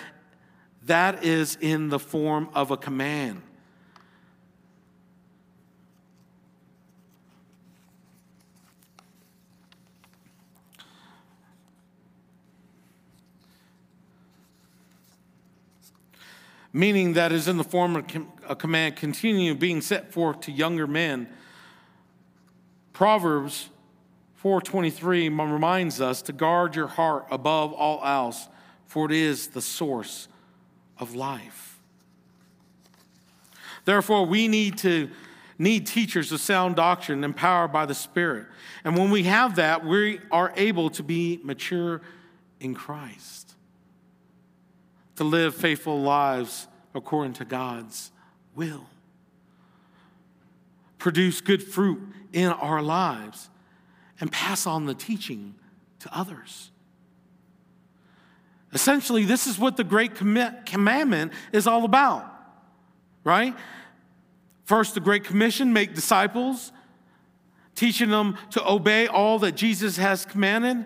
that 0.85 1.23
is 1.23 1.57
in 1.59 1.89
the 1.89 1.99
form 1.99 2.49
of 2.53 2.71
a 2.71 2.77
command. 2.77 3.41
Meaning 16.77 17.13
that 17.13 17.31
is 17.31 17.47
in 17.47 17.57
the 17.57 17.63
form 17.63 17.95
of 17.95 18.05
a 18.47 18.55
command 18.55 18.95
continue 18.95 19.55
being 19.55 19.81
set 19.81 20.13
forth 20.13 20.41
to 20.41 20.51
younger 20.51 20.85
men. 20.85 21.27
Proverbs 22.93 23.69
4:23 24.35 25.29
reminds 25.29 25.99
us 25.99 26.21
to 26.21 26.33
guard 26.33 26.75
your 26.75 26.87
heart 26.87 27.25
above 27.31 27.73
all 27.73 28.05
else, 28.05 28.47
for 28.85 29.07
it 29.07 29.11
is 29.11 29.47
the 29.47 29.61
source 29.61 30.27
of 30.99 31.15
life. 31.15 31.79
Therefore, 33.85 34.27
we 34.27 34.47
need 34.47 34.77
to 34.79 35.09
need 35.57 35.87
teachers 35.87 36.31
of 36.31 36.39
sound 36.39 36.75
doctrine 36.75 37.23
empowered 37.23 37.71
by 37.71 37.87
the 37.87 37.95
Spirit. 37.95 38.45
And 38.83 38.95
when 38.95 39.09
we 39.09 39.23
have 39.23 39.55
that, 39.55 39.83
we 39.83 40.19
are 40.31 40.53
able 40.55 40.91
to 40.91 41.01
be 41.01 41.39
mature 41.43 42.01
in 42.59 42.75
Christ 42.75 43.46
to 45.17 45.23
live 45.23 45.55
faithful 45.55 46.01
lives 46.01 46.67
according 46.95 47.33
to 47.33 47.45
God's 47.45 48.11
will. 48.55 48.85
Produce 50.97 51.41
good 51.41 51.61
fruit 51.61 52.01
in 52.33 52.49
our 52.49 52.81
lives 52.81 53.49
and 54.19 54.31
pass 54.31 54.65
on 54.65 54.85
the 54.85 54.93
teaching 54.93 55.55
to 55.99 56.17
others. 56.17 56.71
Essentially, 58.73 59.23
this 59.25 59.47
is 59.47 59.59
what 59.59 59.77
the 59.77 59.83
Great 59.83 60.15
Commandment 60.15 61.33
is 61.51 61.67
all 61.67 61.85
about, 61.85 62.25
right? 63.23 63.55
First, 64.65 64.93
the 64.93 64.99
Great 64.99 65.23
Commission 65.23 65.71
make 65.71 65.95
disciples, 65.95 66.71
teaching 67.75 68.09
them 68.09 68.37
to 68.51 68.67
obey 68.67 69.07
all 69.07 69.39
that 69.39 69.55
Jesus 69.55 69.97
has 69.97 70.25
commanded 70.25 70.85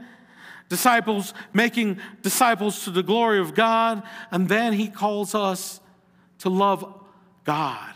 disciples 0.71 1.33
making 1.51 1.99
disciples 2.21 2.85
to 2.85 2.91
the 2.91 3.03
glory 3.03 3.39
of 3.39 3.53
God, 3.53 4.03
and 4.31 4.47
then 4.47 4.71
he 4.71 4.87
calls 4.87 5.35
us 5.35 5.81
to 6.39 6.49
love 6.49 6.97
God 7.43 7.93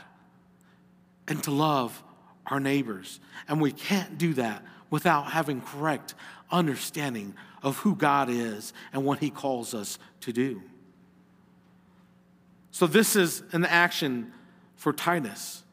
and 1.26 1.42
to 1.46 1.52
love 1.52 2.04
our 2.46 2.60
neighbors. 2.60 3.22
And 3.48 3.62
we 3.62 3.72
can't 3.72 4.18
do 4.18 4.34
that 4.34 4.62
without 4.90 5.32
having 5.32 5.62
correct 5.62 6.16
understanding 6.52 7.34
of 7.64 7.78
who 7.78 7.96
God 7.96 8.30
is 8.30 8.74
and 8.92 9.06
what 9.06 9.20
he 9.20 9.30
calls 9.30 9.74
us 9.74 9.98
to 10.20 10.34
do. 10.34 10.62
So, 12.72 12.88
this 12.88 13.16
is 13.16 13.42
an 13.54 13.64
action 13.64 14.34
for 14.76 14.92
Titus, 14.92 15.64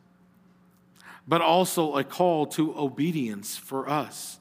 but 1.26 1.40
also 1.40 1.96
a 1.96 2.04
call 2.04 2.46
to 2.46 2.78
obedience 2.78 3.56
for 3.56 3.88
us. 3.88 4.38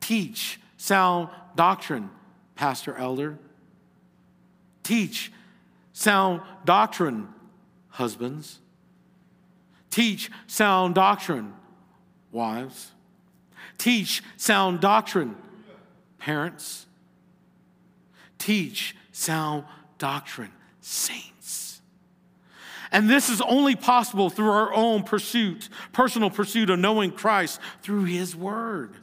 Teach 0.00 0.58
sound 0.80 1.28
doctrine, 1.56 2.08
Pastor 2.54 2.96
Elder. 2.96 3.38
Teach 4.82 5.30
sound 5.92 6.40
doctrine, 6.64 7.28
husbands. 7.90 8.60
Teach 9.90 10.30
sound 10.46 10.94
doctrine, 10.94 11.52
wives. 12.32 12.92
Teach 13.76 14.22
sound 14.38 14.80
doctrine, 14.80 15.36
parents. 16.18 16.86
Teach 18.38 18.96
sound 19.12 19.64
doctrine, 19.98 20.52
saints. 20.80 21.82
And 22.90 23.08
this 23.08 23.28
is 23.28 23.42
only 23.42 23.76
possible 23.76 24.30
through 24.30 24.50
our 24.50 24.72
own 24.72 25.02
pursuit, 25.02 25.68
personal 25.92 26.30
pursuit 26.30 26.70
of 26.70 26.78
knowing 26.78 27.12
Christ 27.12 27.60
through 27.82 28.04
His 28.04 28.34
Word. 28.34 28.96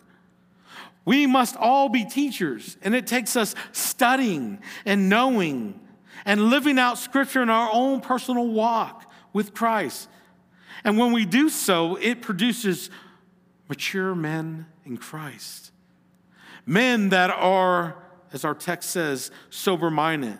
We 1.07 1.25
must 1.25 1.55
all 1.55 1.87
be 1.87 2.03
teachers, 2.03 2.75
and 2.81 2.93
it 2.93 3.07
takes 3.07 3.37
us 3.37 3.55
studying 3.71 4.59
and 4.85 5.07
knowing 5.07 5.79
and 6.25 6.49
living 6.49 6.77
out 6.77 6.97
Scripture 6.97 7.41
in 7.41 7.49
our 7.49 7.69
own 7.71 8.01
personal 8.01 8.45
walk 8.45 9.09
with 9.31 9.53
Christ. 9.53 10.09
And 10.83 10.97
when 10.97 11.13
we 11.13 11.25
do 11.25 11.47
so, 11.47 11.95
it 11.95 12.21
produces 12.21 12.89
mature 13.69 14.15
men 14.15 14.65
in 14.83 14.97
Christ. 14.97 15.71
Men 16.65 17.07
that 17.07 17.29
are, 17.29 18.03
as 18.33 18.43
our 18.43 18.53
text 18.53 18.89
says, 18.89 19.31
sober 19.49 19.89
minded, 19.89 20.37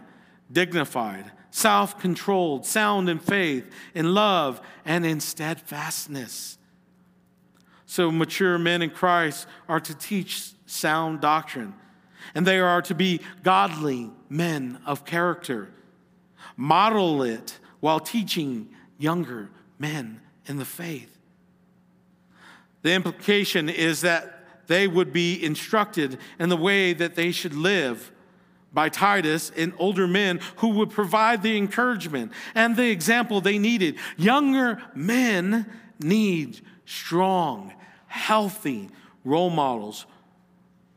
dignified, 0.51 1.31
self 1.49 1.97
controlled, 1.97 2.65
sound 2.65 3.07
in 3.07 3.19
faith, 3.19 3.65
in 3.95 4.13
love, 4.13 4.59
and 4.83 5.05
in 5.05 5.21
steadfastness. 5.21 6.57
So, 7.85 8.11
mature 8.11 8.57
men 8.57 8.81
in 8.81 8.89
Christ 8.89 9.47
are 9.69 9.79
to 9.79 9.95
teach 9.95 10.51
sound 10.67 11.21
doctrine, 11.21 11.73
and 12.35 12.45
they 12.45 12.59
are 12.59 12.81
to 12.83 12.93
be 12.93 13.21
godly 13.41 14.11
men 14.29 14.79
of 14.85 15.05
character. 15.05 15.69
Model 16.55 17.23
it 17.23 17.57
while 17.79 17.99
teaching 17.99 18.69
younger 18.99 19.49
men 19.79 20.21
in 20.45 20.57
the 20.57 20.65
faith. 20.65 21.17
The 22.83 22.93
implication 22.93 23.69
is 23.69 24.01
that 24.01 24.67
they 24.67 24.87
would 24.87 25.11
be 25.11 25.43
instructed 25.43 26.19
in 26.39 26.49
the 26.49 26.57
way 26.57 26.93
that 26.93 27.15
they 27.15 27.31
should 27.31 27.55
live 27.55 28.11
by 28.73 28.89
Titus 28.89 29.51
and 29.55 29.73
older 29.77 30.07
men 30.07 30.39
who 30.57 30.69
would 30.69 30.91
provide 30.91 31.41
the 31.41 31.57
encouragement 31.57 32.31
and 32.53 32.75
the 32.75 32.89
example 32.89 33.41
they 33.41 33.57
needed. 33.57 33.97
Younger 34.17 34.81
men 34.93 35.65
need 35.99 36.61
strong, 36.85 37.73
healthy 38.07 38.89
role 39.23 39.49
models 39.49 40.05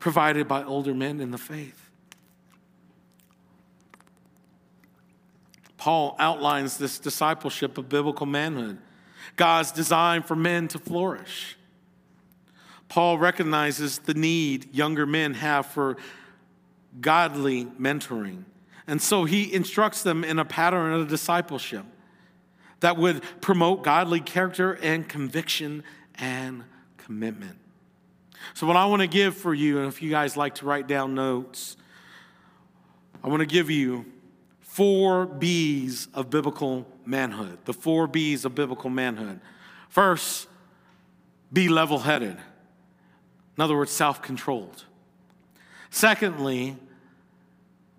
provided 0.00 0.48
by 0.48 0.64
older 0.64 0.94
men 0.94 1.20
in 1.20 1.30
the 1.30 1.38
faith. 1.38 1.90
Paul 5.76 6.16
outlines 6.18 6.76
this 6.76 6.98
discipleship 6.98 7.78
of 7.78 7.88
biblical 7.88 8.26
manhood, 8.26 8.78
God's 9.36 9.70
design 9.72 10.22
for 10.22 10.34
men 10.34 10.68
to 10.68 10.78
flourish. 10.78 11.56
Paul 12.88 13.18
recognizes 13.18 13.98
the 13.98 14.14
need 14.14 14.74
younger 14.74 15.06
men 15.06 15.34
have 15.34 15.66
for 15.66 15.96
godly 17.00 17.66
mentoring. 17.66 18.44
And 18.88 19.00
so 19.00 19.24
he 19.24 19.52
instructs 19.54 20.02
them 20.02 20.24
in 20.24 20.40
a 20.40 20.44
pattern 20.44 20.92
of 20.92 21.06
discipleship 21.06 21.84
that 22.80 22.96
would 22.96 23.22
promote 23.40 23.84
godly 23.84 24.20
character 24.20 24.72
and 24.82 25.08
conviction 25.08 25.84
and 26.16 26.64
commitment. 26.96 27.59
So, 28.54 28.66
what 28.66 28.76
I 28.76 28.86
want 28.86 29.00
to 29.02 29.08
give 29.08 29.36
for 29.36 29.54
you, 29.54 29.78
and 29.78 29.88
if 29.88 30.02
you 30.02 30.10
guys 30.10 30.36
like 30.36 30.56
to 30.56 30.66
write 30.66 30.86
down 30.86 31.14
notes, 31.14 31.76
I 33.22 33.28
want 33.28 33.40
to 33.40 33.46
give 33.46 33.70
you 33.70 34.06
four 34.60 35.26
B's 35.26 36.08
of 36.14 36.30
biblical 36.30 36.86
manhood. 37.04 37.58
The 37.64 37.72
four 37.72 38.06
B's 38.06 38.44
of 38.44 38.54
biblical 38.54 38.90
manhood. 38.90 39.40
First, 39.88 40.48
be 41.52 41.68
level 41.68 41.98
headed. 41.98 42.36
In 43.56 43.62
other 43.62 43.76
words, 43.76 43.90
self 43.90 44.22
controlled. 44.22 44.84
Secondly, 45.90 46.76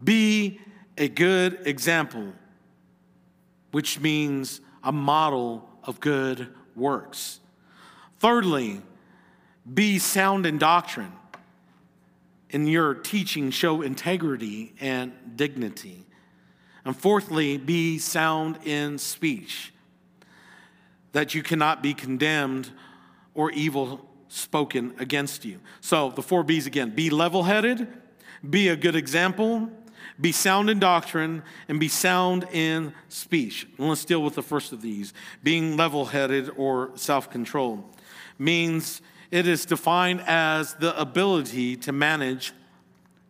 be 0.04 0.60
a 0.98 1.08
good 1.08 1.60
example, 1.68 2.34
which 3.72 4.00
means 4.00 4.62
a 4.84 4.92
model 4.92 5.70
of 5.84 6.00
good 6.00 6.48
works. 6.76 7.40
Thirdly, 8.20 8.82
be 9.72 10.00
sound 10.00 10.46
in 10.46 10.58
doctrine. 10.58 11.12
In 12.50 12.68
your 12.68 12.94
teaching, 12.94 13.50
show 13.50 13.82
integrity 13.82 14.74
and 14.82 15.14
dignity. 15.36 16.06
And 16.84 16.96
fourthly, 16.96 17.58
be 17.58 17.98
sound 17.98 18.60
in 18.66 18.98
speech, 18.98 19.72
that 21.12 21.34
you 21.34 21.44
cannot 21.44 21.82
be 21.82 21.94
condemned 21.94 22.72
or 23.34 23.52
evil 23.52 24.06
spoken 24.28 24.94
against 24.98 25.46
you. 25.46 25.60
So 25.82 26.10
the 26.10 26.22
four 26.22 26.44
B's 26.44 26.66
again 26.66 26.92
be 26.92 27.10
level 27.10 27.44
headed, 27.44 27.88
be 28.50 28.70
a 28.70 28.76
good 28.76 28.96
example, 28.96 29.70
be 30.20 30.32
sound 30.32 30.70
in 30.70 30.80
doctrine, 30.80 31.44
and 31.68 31.80
be 31.80 31.88
sound 31.88 32.48
in 32.52 32.94
speech. 33.10 33.68
And 33.78 33.90
let's 33.90 34.06
deal 34.06 34.22
with 34.24 34.36
the 34.36 34.44
first 34.44 34.72
of 34.72 34.82
these. 34.82 35.14
Being 35.44 35.78
level 35.78 36.06
headed 36.06 36.50
or 36.58 36.92
self 36.96 37.30
control 37.30 37.90
means 38.40 39.02
it 39.32 39.48
is 39.48 39.66
defined 39.66 40.22
as 40.28 40.76
the 40.76 41.00
ability 41.00 41.78
to 41.78 41.92
manage 41.92 42.54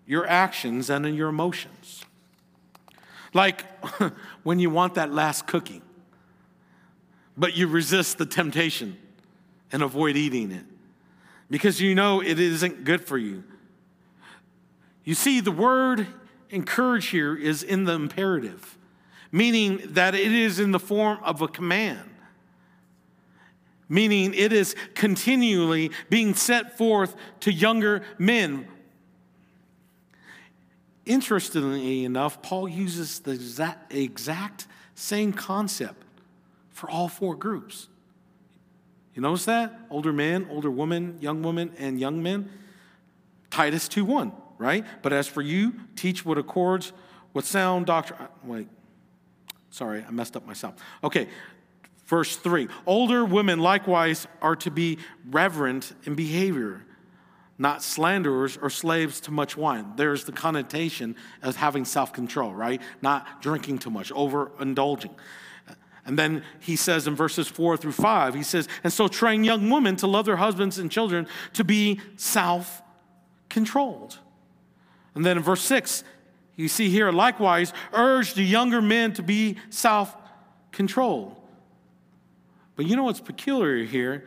your 0.06 0.28
actions 0.28 0.90
and 0.90 1.16
your 1.16 1.30
emotions. 1.30 2.04
Like 3.34 3.64
when 4.44 4.60
you 4.60 4.70
want 4.70 4.96
that 4.96 5.14
last 5.14 5.48
cookie, 5.48 5.82
but 7.38 7.56
you 7.56 7.68
resist 7.68 8.18
the 8.18 8.26
temptation 8.26 8.98
and 9.72 9.82
avoid 9.82 10.18
eating 10.18 10.52
it 10.52 10.66
because 11.50 11.80
you 11.80 11.96
know 11.96 12.22
it 12.22 12.40
isn't 12.40 12.84
good 12.84 13.06
for 13.06 13.18
you. 13.18 13.44
You 15.04 15.16
see, 15.16 15.40
the 15.40 15.52
word 15.52 16.08
encourage 16.50 17.08
here 17.08 17.36
is 17.36 17.64
in 17.64 17.86
the 17.86 17.94
imperative, 17.94 18.78
meaning 19.32 19.82
that 19.86 20.14
it 20.14 20.32
is 20.32 20.60
in 20.60 20.72
the 20.72 20.80
form 20.80 21.20
of 21.24 21.42
a 21.42 21.48
command, 21.48 22.11
meaning 23.92 24.34
it 24.34 24.52
is 24.52 24.76
continually 24.96 25.92
being 26.10 26.34
set 26.34 26.78
forth 26.78 27.16
to 27.42 27.52
younger 27.52 28.02
men. 28.18 28.68
Interestingly 31.06 32.06
enough, 32.06 32.42
Paul 32.42 32.68
uses 32.68 33.20
the 33.20 33.34
exact, 33.92 34.68
same 34.96 35.34
concept 35.34 36.04
for 36.72 36.90
all 36.90 37.08
four 37.08 37.36
groups. 37.36 37.88
You 39.14 39.22
notice 39.22 39.46
that? 39.46 39.78
Older 39.90 40.14
men, 40.14 40.48
older 40.50 40.72
women, 40.72 41.18
young 41.20 41.44
women, 41.44 41.74
and 41.78 42.00
young 42.00 42.24
men. 42.24 42.50
Titus 43.50 43.88
2 43.88 44.06
1 44.06 44.32
right? 44.62 44.86
But 45.02 45.12
as 45.12 45.28
for 45.28 45.42
you, 45.42 45.74
teach 45.96 46.24
what 46.24 46.38
accords 46.38 46.94
with 47.34 47.46
sound 47.46 47.88
doctrine. 47.88 48.20
Wait, 48.44 48.68
sorry, 49.72 50.06
I 50.08 50.12
messed 50.12 50.38
up 50.38 50.46
myself. 50.46 50.76
Okay, 51.04 51.28
verse 52.12 52.36
3 52.36 52.68
Older 52.86 53.26
women 53.26 53.60
likewise 53.60 54.28
are 54.42 54.58
to 54.58 54.70
be 54.70 55.00
reverent 55.32 55.94
in 56.04 56.14
behavior, 56.14 56.86
not 57.58 57.82
slanderers 57.82 58.58
or 58.58 58.70
slaves 58.70 59.22
to 59.22 59.32
much 59.32 59.56
wine. 59.58 59.94
There's 59.96 60.26
the 60.26 60.34
connotation 60.34 61.16
of 61.42 61.56
having 61.56 61.86
self 61.86 62.14
control, 62.14 62.54
right? 62.54 62.82
Not 63.02 63.42
drinking 63.42 63.80
too 63.80 63.90
much, 63.90 64.12
overindulging. 64.12 65.16
And 66.06 66.20
then 66.20 66.44
he 66.60 66.76
says 66.76 67.08
in 67.08 67.16
verses 67.16 67.48
four 67.48 67.78
through 67.78 67.94
five, 67.94 68.34
he 68.34 68.44
says, 68.44 68.68
And 68.84 68.92
so 68.92 69.08
train 69.08 69.44
young 69.44 69.70
women 69.70 69.96
to 69.98 70.08
love 70.08 70.26
their 70.26 70.36
husbands 70.36 70.80
and 70.80 70.92
children 70.92 71.28
to 71.54 71.64
be 71.64 72.02
self 72.18 72.82
controlled. 73.50 74.20
And 75.16 75.26
then 75.26 75.38
in 75.38 75.44
verse 75.44 75.62
6, 75.62 76.04
you 76.56 76.68
see 76.68 76.90
here, 76.90 77.12
likewise, 77.12 77.74
urge 77.94 78.34
the 78.34 78.44
younger 78.44 78.82
men 78.82 79.14
to 79.14 79.24
be 79.24 79.58
self 79.70 80.16
controlled. 80.72 81.41
But 82.82 82.90
you 82.90 82.96
know 82.96 83.04
what's 83.04 83.22
peculiar 83.22 83.86
here? 83.86 84.24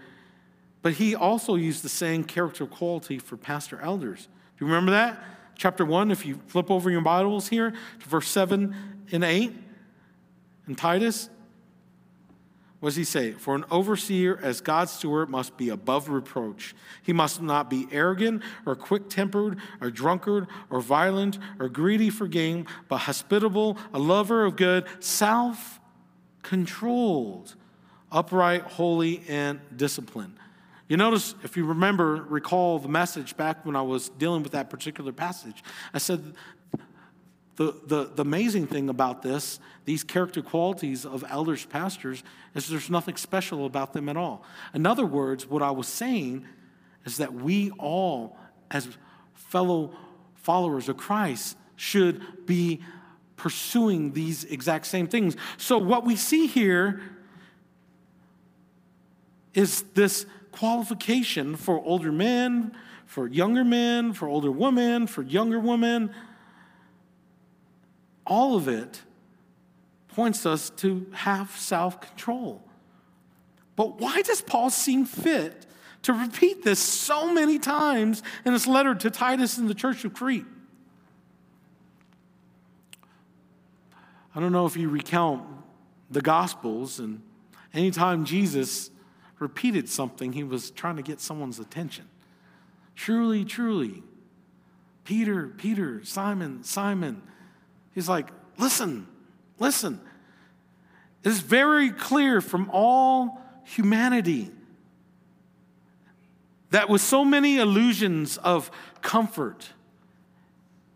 But 0.81 0.93
he 0.93 1.17
also 1.17 1.57
used 1.57 1.83
the 1.83 1.89
same 1.89 2.23
character 2.23 2.67
quality 2.67 3.19
for 3.19 3.37
pastor 3.37 3.81
elders. 3.81 4.29
Do 4.57 4.65
you 4.65 4.71
remember 4.71 4.93
that? 4.93 5.21
Chapter 5.57 5.85
1, 5.85 6.13
if 6.13 6.25
you 6.25 6.39
flip 6.47 6.71
over 6.71 6.89
your 6.89 7.01
Bibles 7.01 7.49
here 7.49 7.73
to 7.73 8.09
verse 8.09 8.29
7 8.29 8.73
and 9.11 9.25
8 9.25 9.53
in 10.69 10.77
Titus, 10.77 11.31
what 12.79 12.91
does 12.91 12.97
he 12.97 13.03
say? 13.03 13.33
For 13.33 13.57
an 13.57 13.65
overseer 13.73 14.39
as 14.41 14.61
God's 14.61 14.93
steward 14.93 15.31
must 15.31 15.57
be 15.57 15.71
above 15.71 16.09
reproach. 16.09 16.77
He 17.03 17.13
must 17.13 17.43
not 17.43 17.69
be 17.69 17.89
arrogant 17.91 18.45
or 18.65 18.77
quick 18.77 19.09
tempered 19.09 19.59
or 19.81 19.91
drunkard 19.91 20.47
or 20.71 20.81
violent 20.81 21.41
or 21.59 21.69
greedy 21.69 22.09
for 22.09 22.29
gain, 22.29 22.69
but 22.89 22.99
hospitable, 22.99 23.79
a 23.93 23.99
lover 23.99 24.45
of 24.45 24.55
good, 24.55 24.87
self 25.01 25.81
controlled, 26.45 27.57
upright, 28.15 28.63
holy, 28.63 29.23
and 29.29 29.61
disciplined. 29.77 30.37
You 30.89 30.97
notice, 30.97 31.35
if 31.43 31.57
you 31.57 31.65
remember, 31.65 32.25
recall 32.29 32.79
the 32.79 32.89
message 32.89 33.37
back 33.37 33.67
when 33.67 33.75
I 33.75 33.83
was 33.83 34.09
dealing 34.11 34.43
with 34.43 34.53
that 34.53 34.71
particular 34.71 35.13
passage, 35.13 35.65
I 35.93 35.99
said 35.99 36.35
the, 37.57 37.75
the, 37.87 38.11
the 38.15 38.23
amazing 38.23 38.67
thing 38.67 38.89
about 38.89 39.23
this, 39.23 39.59
these 39.85 40.05
character 40.05 40.43
qualities 40.43 41.05
of 41.05 41.25
elders, 41.29 41.65
pastors, 41.67 42.23
is 42.55 42.69
there's 42.69 42.91
nothing 42.91 43.17
special 43.17 43.67
about 43.67 43.93
them 43.93 44.09
at 44.09 44.17
all. 44.17 44.45
In 44.75 44.87
other 44.87 45.07
words, 45.07 45.47
what 45.47 45.63
I 45.63 45.71
was 45.71 45.89
saying 45.89 46.47
is 47.05 47.17
that 47.17 47.33
we 47.33 47.71
all, 47.73 48.37
as 48.71 48.89
fellow 49.35 49.93
followers 50.35 50.89
of 50.89 50.97
Christ, 50.97 51.57
should 51.77 52.47
be 52.47 52.83
pursuing 53.37 54.13
these 54.13 54.45
exact 54.45 54.87
same 54.87 55.07
things. 55.07 55.37
So, 55.57 55.79
what 55.79 56.05
we 56.05 56.17
see 56.17 56.47
here 56.47 57.01
is 59.55 59.83
this 59.95 60.27
qualification 60.53 61.57
for 61.57 61.81
older 61.81 62.13
men, 62.13 62.77
for 63.07 63.27
younger 63.27 63.65
men, 63.65 64.13
for 64.13 64.29
older 64.29 64.51
women, 64.51 65.07
for 65.07 65.23
younger 65.23 65.59
women 65.59 66.11
all 68.27 68.57
of 68.57 68.69
it 68.69 69.03
points 70.09 70.47
us 70.47 70.71
to 70.71 71.07
have 71.13 71.51
self 71.51 72.01
control. 72.01 72.63
But 73.77 74.01
why 74.01 74.23
does 74.23 74.41
Paul 74.41 74.71
seem 74.71 75.05
fit 75.05 75.67
to 76.03 76.13
repeat 76.13 76.63
this 76.63 76.79
so 76.79 77.33
many 77.33 77.59
times 77.59 78.23
in 78.45 78.53
his 78.53 78.67
letter 78.67 78.95
to 78.95 79.11
Titus 79.11 79.59
in 79.59 79.67
the 79.67 79.75
church 79.75 80.05
of 80.05 80.15
Crete? 80.15 80.47
I 84.35 84.41
don't 84.41 84.53
know 84.53 84.67
if 84.67 84.77
you 84.77 84.89
recount 84.89 85.45
the 86.11 86.21
Gospels, 86.21 86.99
and 86.99 87.23
anytime 87.73 88.25
Jesus 88.25 88.91
repeated 89.39 89.89
something, 89.89 90.33
he 90.33 90.45
was 90.45 90.71
trying 90.71 90.97
to 90.97 91.03
get 91.03 91.21
someone's 91.21 91.59
attention. 91.59 92.09
Truly, 92.95 93.45
truly, 93.45 94.03
Peter, 95.05 95.49
Peter, 95.49 96.05
Simon, 96.05 96.63
Simon, 96.63 97.23
He's 97.95 98.09
like, 98.09 98.29
listen, 98.59 99.07
listen. 99.59 100.01
It's 101.23 101.39
very 101.39 101.91
clear 101.91 102.41
from 102.41 102.69
all 102.73 103.41
humanity 103.65 104.51
that 106.71 106.89
with 106.89 107.01
so 107.01 107.25
many 107.25 107.59
illusions 107.59 108.37
of 108.39 108.71
comfort 109.01 109.69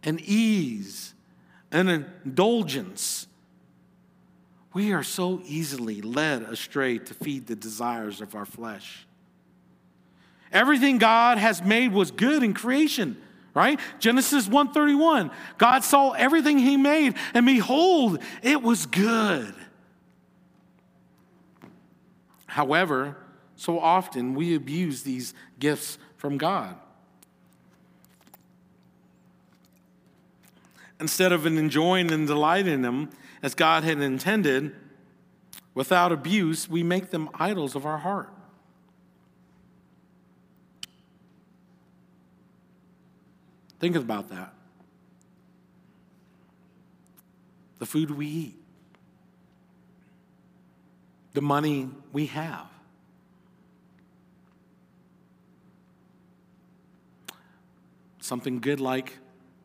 and 0.03 0.21
ease 0.21 1.15
and 1.71 1.89
indulgence, 1.89 3.28
we 4.73 4.93
are 4.93 5.03
so 5.03 5.41
easily 5.45 6.01
led 6.03 6.43
astray 6.43 6.99
to 6.99 7.15
feed 7.15 7.47
the 7.47 7.57
desires 7.57 8.21
of 8.21 8.35
our 8.35 8.47
flesh. 8.47 9.07
Everything 10.53 10.99
God 10.99 11.39
has 11.39 11.63
made 11.63 11.93
was 11.93 12.11
good 12.11 12.43
in 12.43 12.55
creation 12.55 13.17
right? 13.55 13.81
Genesis 13.99 14.47
1:31. 14.47 15.33
God 15.59 15.83
saw 15.83 16.13
everything 16.13 16.59
he 16.59 16.77
made 16.77 17.15
and 17.35 17.45
behold, 17.45 18.23
it 18.41 18.63
was 18.63 18.87
good. 18.87 19.53
However, 22.47 23.17
so 23.57 23.81
often 23.81 24.35
we 24.35 24.55
abuse 24.55 25.03
these 25.03 25.35
gifts 25.59 25.99
from 26.17 26.39
God. 26.39 26.77
Instead 31.01 31.33
of 31.33 31.45
enjoying 31.47 32.13
and 32.13 32.29
delighting 32.29 32.75
in 32.75 32.83
them 32.83 33.11
as 33.43 33.55
God 33.55 33.85
had 33.85 34.01
intended, 34.01 34.75
without 35.75 36.13
abuse, 36.13 36.69
we 36.69 36.83
make 36.83 37.11
them 37.11 37.29
idols 37.35 37.75
of 37.75 37.87
our 37.87 37.99
heart. 37.99 38.31
Think 43.79 43.95
about 43.95 44.31
that. 44.31 44.53
The 47.79 47.87
food 47.87 48.11
we 48.11 48.27
eat, 48.27 48.57
the 51.33 51.41
money 51.41 51.89
we 52.13 52.27
have. 52.27 52.67
Something 58.21 58.59
good 58.59 58.81
like 58.81 59.17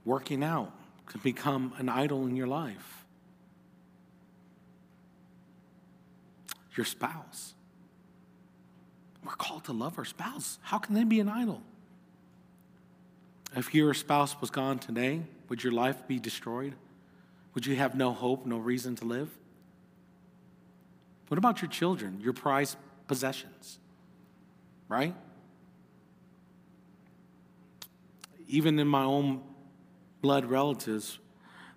working 0.06 0.44
out 0.44 0.72
can 1.08 1.22
become 1.22 1.74
an 1.78 1.90
idol 1.90 2.28
in 2.28 2.36
your 2.36 2.48
life. 2.48 3.03
Your 6.76 6.86
spouse. 6.86 7.54
We're 9.24 9.36
called 9.36 9.66
to 9.66 9.74
love 9.74 9.98
our 9.98 10.06
spouse. 10.06 10.60
How 10.62 10.78
can 10.78 10.96
they 10.96 11.04
be 11.04 11.20
an 11.20 11.30
idol? 11.30 11.62
If 13.56 13.74
your 13.74 13.94
spouse 13.94 14.40
was 14.42 14.50
gone 14.50 14.80
today, 14.80 15.22
would 15.48 15.64
your 15.64 15.74
life 15.74 16.08
be 16.08 16.20
destroyed? 16.20 16.74
would 17.54 17.66
you 17.66 17.76
have 17.76 17.96
no 17.96 18.12
hope, 18.14 18.46
no 18.46 18.58
reason 18.58 18.96
to 18.98 19.06
live? 19.06 19.30
What 21.28 21.38
about 21.38 21.62
your 21.62 21.70
children, 21.70 22.20
your 22.22 22.34
prized 22.34 22.78
possessions? 23.08 23.80
Right? 24.88 25.16
Even 28.48 28.78
in 28.80 28.88
my 28.88 29.04
own 29.04 29.42
blood 30.22 30.46
relatives, 30.46 31.20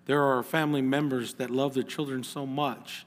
there 0.05 0.21
are 0.23 0.43
family 0.43 0.81
members 0.81 1.35
that 1.35 1.49
love 1.49 1.73
their 1.73 1.83
children 1.83 2.23
so 2.23 2.45
much. 2.45 3.05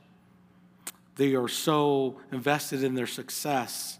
They 1.20 1.34
are 1.34 1.48
so 1.48 2.18
invested 2.32 2.82
in 2.82 2.94
their 2.94 3.06
success. 3.06 3.98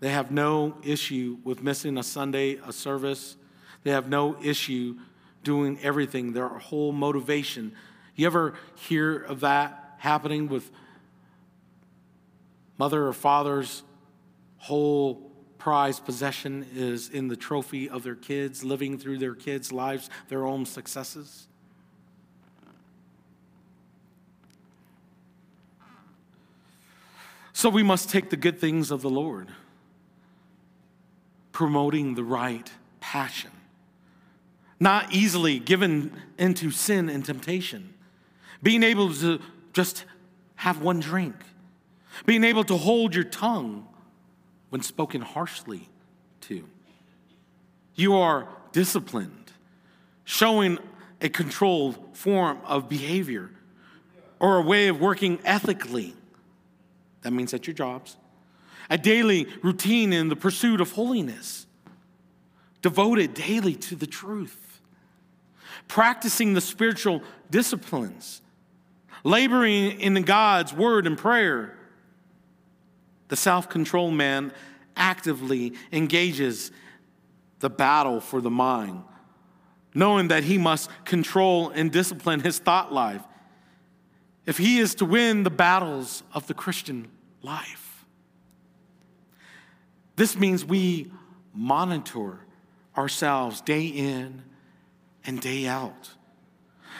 They 0.00 0.08
have 0.08 0.32
no 0.32 0.76
issue 0.82 1.38
with 1.44 1.62
missing 1.62 1.98
a 1.98 2.02
Sunday, 2.02 2.58
a 2.66 2.72
service. 2.72 3.36
They 3.84 3.92
have 3.92 4.08
no 4.08 4.36
issue 4.42 4.96
doing 5.44 5.78
everything, 5.84 6.32
their 6.32 6.48
whole 6.48 6.90
motivation. 6.90 7.76
You 8.16 8.26
ever 8.26 8.54
hear 8.74 9.18
of 9.18 9.38
that 9.42 9.94
happening 9.98 10.48
with 10.48 10.68
mother 12.76 13.06
or 13.06 13.12
father's 13.12 13.84
whole 14.56 15.30
prized 15.58 16.04
possession 16.04 16.66
is 16.74 17.08
in 17.08 17.28
the 17.28 17.36
trophy 17.36 17.88
of 17.88 18.02
their 18.02 18.16
kids, 18.16 18.64
living 18.64 18.98
through 18.98 19.18
their 19.18 19.36
kids' 19.36 19.70
lives, 19.70 20.10
their 20.28 20.44
own 20.44 20.66
successes? 20.66 21.46
So 27.54 27.70
we 27.70 27.82
must 27.82 28.10
take 28.10 28.28
the 28.28 28.36
good 28.36 28.58
things 28.58 28.90
of 28.90 29.00
the 29.00 29.08
Lord, 29.08 29.48
promoting 31.52 32.14
the 32.14 32.24
right 32.24 32.70
passion 33.00 33.50
not 34.80 35.12
easily 35.14 35.58
given 35.58 36.12
into 36.38 36.70
sin 36.70 37.08
and 37.08 37.24
temptation, 37.24 37.94
being 38.62 38.82
able 38.82 39.12
to 39.14 39.40
just 39.72 40.04
have 40.56 40.82
one 40.82 41.00
drink, 41.00 41.34
being 42.26 42.44
able 42.44 42.64
to 42.64 42.76
hold 42.76 43.14
your 43.14 43.24
tongue 43.24 43.86
when 44.70 44.82
spoken 44.82 45.22
harshly 45.22 45.88
to. 46.42 46.64
You 47.94 48.16
are 48.16 48.48
disciplined, 48.72 49.52
showing 50.24 50.78
a 51.20 51.28
controlled 51.28 52.16
form 52.16 52.58
of 52.64 52.88
behavior 52.88 53.50
or 54.40 54.56
a 54.58 54.62
way 54.62 54.88
of 54.88 55.00
working 55.00 55.38
ethically. 55.44 56.14
That 57.24 57.32
means 57.32 57.52
at 57.52 57.66
your 57.66 57.74
jobs. 57.74 58.16
A 58.88 58.96
daily 58.96 59.48
routine 59.62 60.12
in 60.12 60.28
the 60.28 60.36
pursuit 60.36 60.80
of 60.80 60.92
holiness, 60.92 61.66
devoted 62.80 63.34
daily 63.34 63.74
to 63.74 63.96
the 63.96 64.06
truth 64.06 64.64
practicing 65.88 66.54
the 66.54 66.60
spiritual 66.60 67.22
disciplines, 67.50 68.40
laboring 69.22 70.00
in 70.00 70.14
God's 70.22 70.72
word 70.72 71.06
and 71.06 71.16
prayer. 71.16 71.76
The 73.28 73.36
self 73.36 73.68
controlled 73.68 74.14
man 74.14 74.52
actively 74.96 75.74
engages 75.92 76.70
the 77.60 77.70
battle 77.70 78.20
for 78.20 78.40
the 78.40 78.50
mind, 78.50 79.02
knowing 79.94 80.28
that 80.28 80.44
he 80.44 80.58
must 80.58 80.90
control 81.04 81.70
and 81.70 81.90
discipline 81.90 82.40
his 82.40 82.58
thought 82.58 82.92
life 82.92 83.22
if 84.46 84.58
he 84.58 84.78
is 84.78 84.94
to 84.96 85.06
win 85.06 85.42
the 85.42 85.50
battles 85.50 86.22
of 86.34 86.46
the 86.46 86.54
Christian 86.54 87.08
life. 87.44 88.04
This 90.16 90.36
means 90.36 90.64
we 90.64 91.10
monitor 91.52 92.40
ourselves 92.96 93.60
day 93.60 93.86
in 93.86 94.42
and 95.24 95.40
day 95.40 95.66
out, 95.66 96.10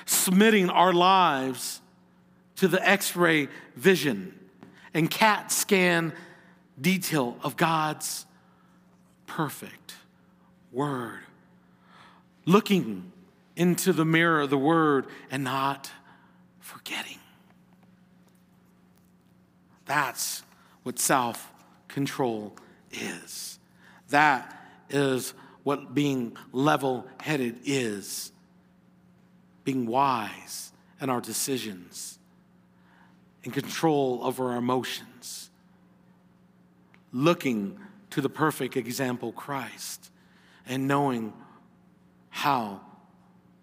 submitting 0.04 0.70
our 0.70 0.92
lives 0.92 1.80
to 2.56 2.68
the 2.68 2.86
x 2.88 3.16
ray 3.16 3.48
vision 3.76 4.38
and 4.92 5.10
CAT 5.10 5.50
scan 5.50 6.12
detail 6.80 7.36
of 7.42 7.56
God's 7.56 8.26
perfect 9.26 9.94
word, 10.72 11.20
looking 12.44 13.12
into 13.56 13.92
the 13.92 14.04
mirror 14.04 14.42
of 14.42 14.50
the 14.50 14.58
word 14.58 15.06
and 15.30 15.44
not 15.44 15.90
forgetting. 16.60 17.18
That's 19.86 20.42
what 20.82 20.98
self 20.98 21.52
control 21.88 22.54
is. 22.90 23.58
That 24.08 24.60
is 24.90 25.34
what 25.62 25.94
being 25.94 26.36
level 26.52 27.06
headed 27.20 27.58
is 27.64 28.32
being 29.64 29.86
wise 29.86 30.72
in 31.00 31.10
our 31.10 31.20
decisions, 31.20 32.18
in 33.42 33.50
control 33.50 34.20
over 34.22 34.50
our 34.50 34.58
emotions, 34.58 35.50
looking 37.12 37.78
to 38.10 38.20
the 38.20 38.28
perfect 38.28 38.76
example, 38.76 39.32
Christ, 39.32 40.10
and 40.66 40.86
knowing 40.86 41.32
how 42.28 42.80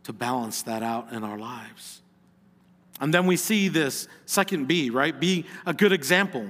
to 0.03 0.13
balance 0.13 0.63
that 0.63 0.81
out 0.83 1.11
in 1.11 1.23
our 1.23 1.37
lives. 1.37 2.01
And 3.01 3.11
then 3.11 3.25
we 3.25 3.35
see 3.35 3.67
this 3.67 4.07
second 4.25 4.67
B, 4.67 4.91
right? 4.91 5.19
Be 5.19 5.45
a 5.65 5.73
good 5.73 5.91
example, 5.91 6.49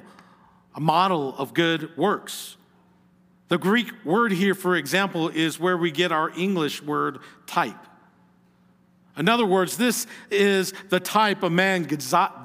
a 0.75 0.81
model 0.81 1.33
of 1.37 1.53
good 1.53 1.97
works. 1.97 2.57
The 3.47 3.57
Greek 3.57 3.91
word 4.05 4.33
here, 4.33 4.53
for 4.53 4.75
example, 4.75 5.29
is 5.29 5.59
where 5.59 5.77
we 5.77 5.91
get 5.91 6.11
our 6.11 6.29
English 6.37 6.83
word 6.83 7.19
type. 7.47 7.87
In 9.17 9.27
other 9.27 9.45
words, 9.45 9.77
this 9.77 10.07
is 10.29 10.73
the 10.89 10.99
type 10.99 11.41
of 11.43 11.51
man 11.51 11.87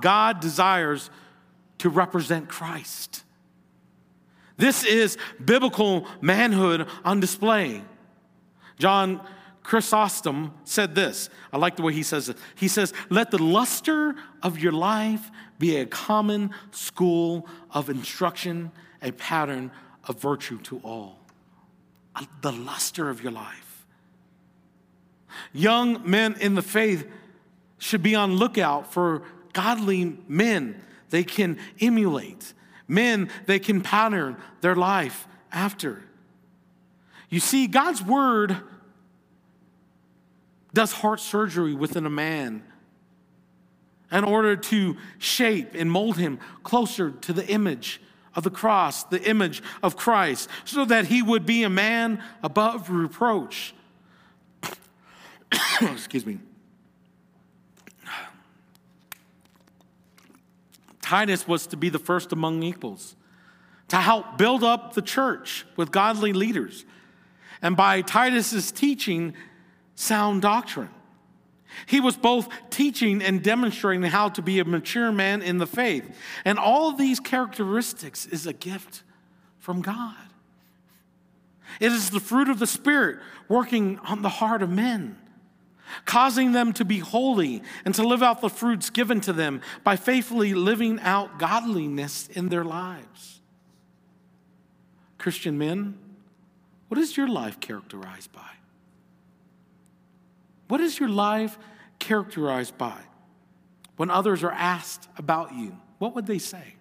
God 0.01 0.41
desires 0.41 1.11
to 1.79 1.89
represent 1.89 2.49
Christ. 2.49 3.25
This 4.57 4.85
is 4.85 5.19
biblical 5.45 6.07
manhood 6.21 6.89
on 7.05 7.21
display. 7.21 7.83
John 8.79 9.21
Chrysostom 9.67 10.55
said 10.63 10.95
this. 10.95 11.29
I 11.53 11.57
like 11.57 11.75
the 11.75 11.83
way 11.83 11.93
he 11.93 12.05
says 12.05 12.29
it. 12.29 12.39
He 12.55 12.69
says, 12.69 12.93
Let 13.11 13.33
the 13.33 13.43
luster 13.43 14.15
of 14.41 14.61
your 14.61 14.71
life 14.71 15.29
be 15.59 15.79
a 15.79 15.87
common 15.87 16.53
school 16.71 17.49
of 17.73 17.91
instruction, 17.91 18.71
a 19.03 19.11
pattern 19.11 19.73
of 20.05 20.21
virtue 20.21 20.61
to 20.61 20.81
all, 20.85 21.19
uh, 22.15 22.25
the 22.43 22.53
luster 22.53 23.11
of 23.11 23.25
your 23.25 23.33
life. 23.33 23.85
Young 25.53 26.09
men 26.09 26.37
in 26.39 26.55
the 26.55 26.63
faith 26.63 27.05
should 27.79 28.05
be 28.05 28.15
on 28.15 28.37
lookout 28.37 28.93
for 28.93 29.25
godly 29.53 30.17
men 30.29 30.81
they 31.11 31.25
can 31.25 31.59
emulate, 31.81 32.55
men 32.87 33.29
they 33.47 33.59
can 33.59 33.81
pattern 33.81 34.37
their 34.61 34.77
life 34.77 35.27
after. 35.51 36.05
You 37.29 37.41
see, 37.41 37.67
God's 37.67 38.01
word 38.01 38.59
does 40.77 40.93
heart 40.93 41.21
surgery 41.21 41.73
within 41.73 42.05
a 42.05 42.11
man 42.11 42.63
in 44.13 44.25
order 44.25 44.55
to 44.55 44.95
shape 45.17 45.71
and 45.73 45.91
mold 45.91 46.19
him 46.19 46.39
closer 46.65 47.13
to 47.13 47.33
the 47.33 47.47
image 47.49 47.99
of 48.35 48.45
the 48.45 48.51
cross, 48.51 49.03
the 49.05 49.23
image 49.27 49.63
of 49.83 49.97
Christ, 49.97 50.51
so 50.67 50.85
that 50.85 51.07
he 51.07 51.23
would 51.23 51.47
be 51.47 51.63
a 51.63 51.71
man 51.71 52.23
above 52.43 52.91
reproach. 52.91 53.75
Excuse 55.81 56.27
me. 56.27 56.41
Titus 61.01 61.49
was 61.49 61.67
to 61.69 61.79
be 61.79 61.89
the 61.89 61.99
first 61.99 62.33
among 62.33 62.63
equals, 62.63 63.17
to 63.89 63.97
help 63.97 64.37
build 64.37 64.63
up 64.63 64.93
the 64.93 65.01
church 65.01 65.65
with 65.75 65.91
godly 65.91 66.35
leaders, 66.35 66.85
and 67.63 67.79
by 67.79 68.03
Titus's 68.03 68.71
teaching, 68.71 69.33
sound 69.97 70.43
doctrine. 70.43 70.91
He 71.87 72.01
was 72.01 72.17
both 72.17 72.49
teaching 72.71 73.21
and 73.23 73.43
demonstrating 73.43 74.03
how 74.05 74.29
to 74.31 74.43
be 74.43 74.61
a 74.61 74.65
mature 74.65 75.11
man 75.11 75.43
in 75.43 75.59
the 75.59 75.67
faith. 75.67 76.09
And 76.45 76.59
all 76.59 76.89
of 76.89 76.97
these 76.97 77.19
characteristics 77.19 78.25
is 78.27 78.47
a 78.47 78.53
gift 78.53 79.03
from 79.59 79.83
God. 79.83 80.15
It 81.81 81.93
is 81.93 82.11
the 82.11 82.21
fruit 82.21 82.49
of 82.49 82.59
the 82.59 82.67
Spirit 82.67 83.19
working 83.49 83.99
on 83.99 84.23
the 84.23 84.29
heart 84.29 84.63
of 84.63 84.71
men, 84.71 85.19
causing 86.05 86.53
them 86.53 86.73
to 86.75 86.85
be 86.85 87.01
holy 87.01 87.63
and 87.85 87.95
to 87.97 88.07
live 88.07 88.23
out 88.23 88.41
the 88.41 88.49
fruits 88.49 88.89
given 88.89 89.21
to 89.23 89.33
them 89.33 89.61
by 89.85 89.97
faithfully 89.97 90.55
living 90.55 91.01
out 91.01 91.39
godliness 91.39 92.29
in 92.29 92.49
their 92.49 92.65
lives. 92.65 93.41
Christian 95.19 95.59
men, 95.59 95.99
what 96.89 96.99
is 96.99 97.17
your 97.17 97.29
life 97.29 97.61
characterized 97.61 98.33
by? 98.33 98.51
What 100.69 100.81
is 100.81 100.99
your 100.99 101.09
life 101.09 101.59
characterized 101.99 102.77
by? 102.77 102.99
When 103.97 104.11
others 104.11 104.45
are 104.45 104.53
asked 104.53 105.09
about 105.17 105.55
you, 105.55 105.77
what 105.99 106.15
would 106.15 106.27
they 106.27 106.39
say? 106.39 106.75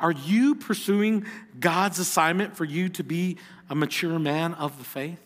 Are 0.00 0.12
you 0.12 0.54
pursuing 0.54 1.24
God's 1.58 1.98
assignment 1.98 2.56
for 2.56 2.64
you 2.64 2.88
to 2.90 3.02
be 3.02 3.38
a 3.70 3.74
mature 3.74 4.18
man 4.18 4.54
of 4.54 4.78
the 4.78 4.84
faith? 4.84 5.20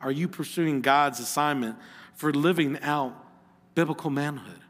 are 0.00 0.12
you 0.12 0.28
pursuing 0.28 0.80
God's 0.80 1.20
assignment 1.20 1.76
for 2.14 2.32
living 2.32 2.78
out 2.82 3.14
biblical 3.74 4.10
manhood? 4.10 4.60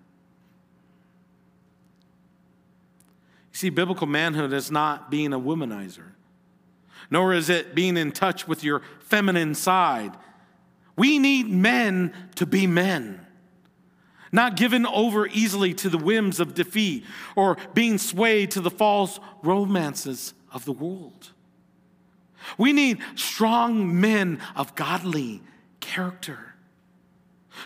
You 3.53 3.59
see, 3.59 3.71
biblical 3.71 4.07
manhood 4.07 4.53
is 4.53 4.71
not 4.71 5.11
being 5.11 5.33
a 5.33 5.41
womanizer, 5.41 6.13
nor 7.11 7.33
is 7.33 7.49
it 7.49 7.75
being 7.75 7.97
in 7.97 8.13
touch 8.13 8.47
with 8.47 8.63
your 8.63 8.83
feminine 9.01 9.55
side. 9.55 10.17
We 10.97 11.19
need 11.19 11.49
men 11.49 12.13
to 12.35 12.47
be 12.47 12.67
men, 12.67 13.25
not 14.33 14.57
given 14.57 14.85
over 14.85 15.27
easily 15.27 15.73
to 15.75 15.89
the 15.89 15.99
whims 15.99 16.41
of 16.41 16.55
defeat 16.55 17.05
or 17.37 17.57
being 17.73 17.99
swayed 17.99 18.51
to 18.53 18.61
the 18.61 18.71
false 18.71 19.21
romances 19.43 20.35
of 20.53 20.65
the 20.65 20.73
world. 20.73 21.33
We 22.57 22.73
need 22.73 22.99
strong 23.15 24.01
men 24.01 24.41
of 24.57 24.75
godly 24.75 25.43
character, 25.81 26.55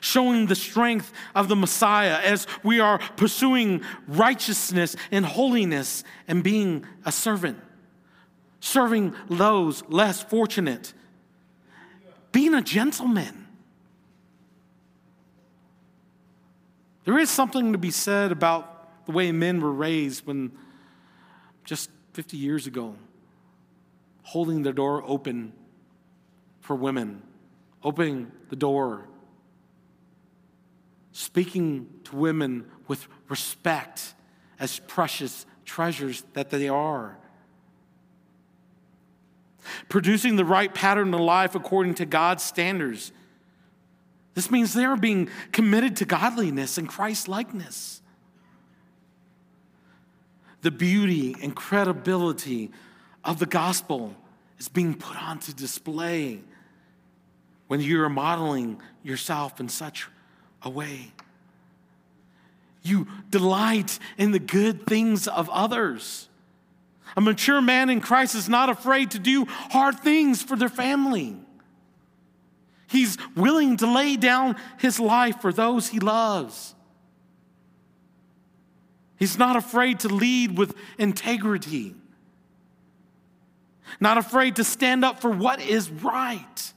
showing 0.01 0.47
the 0.47 0.55
strength 0.55 1.13
of 1.35 1.49
the 1.49 1.57
Messiah 1.57 2.19
as 2.23 2.47
we 2.63 2.81
are 2.81 2.99
pursuing 3.17 3.83
righteousness 4.09 4.97
and 5.11 5.25
holiness 5.25 6.05
and 6.27 6.43
being 6.43 6.85
a 7.05 7.13
servant, 7.13 7.62
serving 8.63 9.13
those 9.29 9.83
less 9.89 10.23
fortunate, 10.23 10.95
being 12.31 12.55
a 12.55 12.63
gentleman. 12.63 13.49
There 17.05 17.19
is 17.19 17.29
something 17.29 17.73
to 17.73 17.79
be 17.79 17.91
said 17.91 18.31
about 18.31 19.05
the 19.07 19.13
way 19.13 19.33
men 19.33 19.61
were 19.61 19.73
raised 19.73 20.25
when 20.29 20.53
just 21.65 21.91
50 22.13 22.37
years 22.37 22.69
ago 22.69 22.95
holding 24.23 24.63
the 24.63 24.73
door 24.73 25.03
open 25.09 25.53
for 26.61 26.77
women, 26.77 27.21
opening 27.83 28.31
the 28.49 28.55
door, 28.55 29.09
speaking 31.11 31.89
to 32.05 32.15
women 32.15 32.65
with 32.87 33.09
respect 33.29 34.15
as 34.61 34.79
precious 34.87 35.47
treasures 35.65 36.23
that 36.35 36.51
they 36.51 36.69
are. 36.69 37.19
Producing 39.89 40.37
the 40.37 40.45
right 40.45 40.73
pattern 40.73 41.15
of 41.15 41.21
life 41.21 41.55
according 41.55 41.95
to 41.97 42.07
God's 42.07 42.43
standards. 42.43 43.13
This 44.35 44.51
means 44.51 44.73
they 44.73 44.85
are 44.85 44.97
being 44.97 45.29
committed 45.53 45.97
to 45.97 46.05
godliness 46.05 46.79
and 46.79 46.89
Christ 46.89 47.29
likeness. 47.29 48.01
The 50.63 50.71
beauty 50.71 51.37
and 51.43 51.55
credibility 51.55 52.71
of 53.25 53.39
the 53.39 53.47
gospel 53.47 54.15
is 54.59 54.69
being 54.69 54.95
put 54.95 55.21
onto 55.21 55.53
display 55.53 56.41
when 57.67 57.81
you 57.81 58.03
are 58.03 58.09
modeling 58.09 58.81
yourself 59.03 59.61
in 59.61 59.69
such 59.69 60.07
a 60.63 60.71
way. 60.71 61.13
You 62.83 63.07
delight 63.31 63.99
in 64.19 64.33
the 64.33 64.39
good 64.39 64.87
things 64.87 65.29
of 65.29 65.49
others. 65.51 66.29
A 67.17 67.21
mature 67.21 67.61
man 67.61 67.91
in 67.91 68.01
Christ 68.01 68.35
is 68.35 68.49
not 68.49 68.71
afraid 68.71 69.13
to 69.13 69.19
do 69.19 69.45
hard 69.47 70.01
things 70.01 70.43
for 70.43 70.57
their 70.57 70.69
family. 70.69 71.37
He's 72.89 73.17
willing 73.35 73.79
to 73.79 73.87
lay 73.87 74.17
down 74.17 74.57
his 74.79 75.01
life 75.01 75.41
for 75.41 75.53
those 75.53 75.89
he 75.89 76.01
loves. 76.01 76.75
He's 79.19 79.39
not 79.39 79.57
afraid 79.57 80.01
to 80.01 80.09
lead 80.09 80.59
with 80.59 80.75
integrity 80.99 81.95
not 84.01 84.19
afraid 84.19 84.57
to 84.57 84.65
stand 84.65 85.05
up 85.05 85.21
for 85.21 85.31
what 85.31 85.61
is 85.61 85.91
right. 85.91 86.73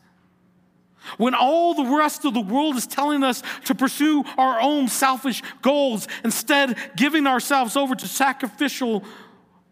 When 1.17 1.35
all 1.35 1.75
the 1.75 1.95
rest 1.95 2.25
of 2.25 2.33
the 2.33 2.41
world 2.41 2.75
is 2.75 2.87
telling 2.87 3.23
us 3.23 3.43
to 3.65 3.75
pursue 3.75 4.23
our 4.37 4.59
own 4.59 4.87
selfish 4.87 5.43
goals, 5.61 6.07
instead 6.23 6.77
giving 6.95 7.27
ourselves 7.27 7.75
over 7.75 7.93
to 7.93 8.07
sacrificial 8.07 9.03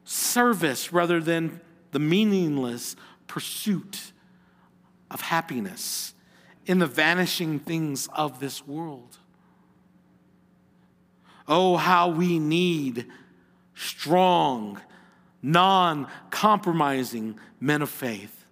service 0.04 0.92
rather 0.92 1.20
than 1.20 1.62
the 1.92 2.00
meaningless 2.00 2.96
pursuit 3.28 4.12
of 5.10 5.22
happiness 5.22 6.14
in 6.66 6.80
the 6.80 6.88
vanishing 6.88 7.60
things 7.60 8.08
of 8.14 8.40
this 8.40 8.66
world. 8.66 9.18
Oh, 11.48 11.76
how 11.76 12.10
we 12.10 12.40
need 12.40 13.08
strong, 13.76 14.80
non 15.42 16.08
compromising 16.30 17.38
men 17.60 17.82
of 17.82 17.90
faith. 17.90 18.46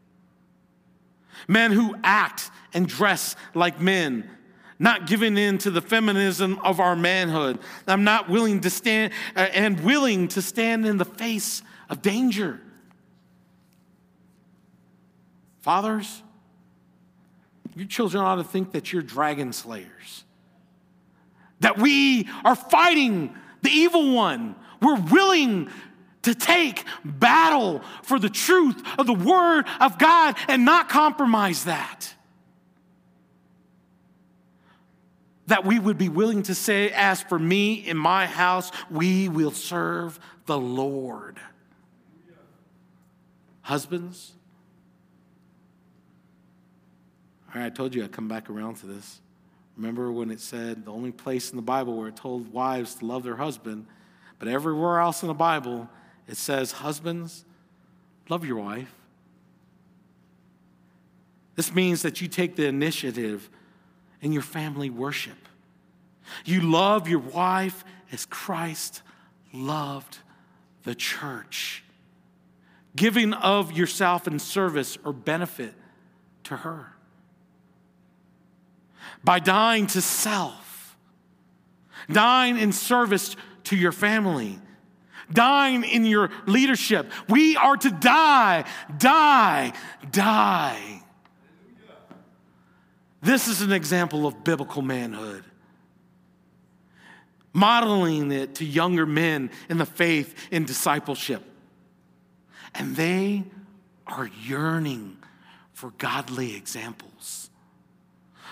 Men 1.47 1.71
who 1.71 1.95
act 2.03 2.51
and 2.73 2.87
dress 2.87 3.35
like 3.53 3.79
men, 3.79 4.29
not 4.81 5.05
giving 5.05 5.37
in 5.37 5.59
to 5.59 5.69
the 5.69 5.81
feminism 5.81 6.57
of 6.63 6.79
our 6.79 6.95
manhood. 6.95 7.59
I'm 7.87 8.03
not 8.03 8.29
willing 8.29 8.61
to 8.61 8.71
stand 8.71 9.13
uh, 9.35 9.41
and 9.53 9.79
willing 9.81 10.27
to 10.29 10.41
stand 10.41 10.87
in 10.87 10.97
the 10.97 11.05
face 11.05 11.61
of 11.87 12.01
danger. 12.01 12.59
Fathers, 15.59 16.23
your 17.75 17.85
children 17.85 18.23
ought 18.23 18.37
to 18.37 18.43
think 18.43 18.71
that 18.71 18.91
you're 18.91 19.03
dragon 19.03 19.53
slayers, 19.53 20.23
that 21.59 21.77
we 21.77 22.27
are 22.43 22.55
fighting 22.55 23.35
the 23.61 23.69
evil 23.69 24.15
one. 24.15 24.55
We're 24.81 24.99
willing 24.99 25.69
to 26.23 26.33
take 26.33 26.85
battle 27.05 27.83
for 28.01 28.17
the 28.17 28.31
truth 28.31 28.81
of 28.97 29.05
the 29.05 29.13
Word 29.13 29.65
of 29.79 29.99
God 29.99 30.37
and 30.47 30.65
not 30.65 30.89
compromise 30.89 31.65
that. 31.65 32.15
That 35.51 35.65
we 35.65 35.79
would 35.79 35.97
be 35.97 36.07
willing 36.07 36.43
to 36.43 36.55
say, 36.55 36.91
As 36.91 37.21
for 37.21 37.37
me 37.37 37.73
in 37.73 37.97
my 37.97 38.25
house, 38.25 38.71
we 38.89 39.27
will 39.27 39.51
serve 39.51 40.17
the 40.45 40.57
Lord. 40.57 41.41
Husbands, 43.59 44.31
all 47.53 47.59
right, 47.59 47.67
I 47.67 47.69
told 47.69 47.93
you 47.93 48.01
I'd 48.01 48.13
come 48.13 48.29
back 48.29 48.49
around 48.49 48.75
to 48.75 48.85
this. 48.85 49.19
Remember 49.75 50.09
when 50.09 50.31
it 50.31 50.39
said 50.39 50.85
the 50.85 50.91
only 50.93 51.11
place 51.11 51.49
in 51.49 51.57
the 51.57 51.61
Bible 51.61 51.97
where 51.97 52.07
it 52.07 52.15
told 52.15 52.53
wives 52.53 52.95
to 52.95 53.05
love 53.05 53.23
their 53.23 53.35
husband, 53.35 53.87
but 54.39 54.47
everywhere 54.47 55.01
else 55.01 55.21
in 55.21 55.27
the 55.27 55.33
Bible, 55.33 55.89
it 56.29 56.37
says, 56.37 56.71
Husbands, 56.71 57.43
love 58.29 58.45
your 58.45 58.55
wife. 58.55 58.93
This 61.57 61.75
means 61.75 62.03
that 62.03 62.21
you 62.21 62.29
take 62.29 62.55
the 62.55 62.67
initiative 62.67 63.49
in 64.21 64.31
your 64.31 64.41
family 64.41 64.89
worship. 64.89 65.37
You 66.45 66.61
love 66.61 67.07
your 67.07 67.19
wife 67.19 67.83
as 68.11 68.25
Christ 68.25 69.01
loved 69.53 70.19
the 70.83 70.95
church, 70.95 71.83
giving 72.95 73.33
of 73.33 73.71
yourself 73.71 74.27
in 74.27 74.39
service 74.39 74.97
or 75.03 75.13
benefit 75.13 75.73
to 76.45 76.57
her. 76.57 76.87
By 79.23 79.39
dying 79.39 79.87
to 79.87 80.01
self, 80.01 80.95
dying 82.11 82.57
in 82.57 82.71
service 82.71 83.35
to 83.65 83.75
your 83.75 83.91
family 83.91 84.59
dying 85.33 85.83
in 85.83 86.05
your 86.05 86.29
leadership. 86.45 87.11
We 87.29 87.55
are 87.55 87.77
to 87.77 87.89
die, 87.89 88.65
die, 88.97 89.73
die. 90.11 91.03
This 93.21 93.47
is 93.47 93.61
an 93.61 93.71
example 93.71 94.25
of 94.25 94.43
biblical 94.43 94.81
manhood. 94.81 95.43
Modeling 97.53 98.31
it 98.31 98.55
to 98.55 98.65
younger 98.65 99.05
men 99.05 99.51
in 99.69 99.77
the 99.77 99.85
faith 99.85 100.35
in 100.51 100.65
discipleship. 100.65 101.43
And 102.73 102.95
they 102.95 103.43
are 104.07 104.29
yearning 104.43 105.17
for 105.73 105.91
godly 105.97 106.55
examples. 106.55 107.49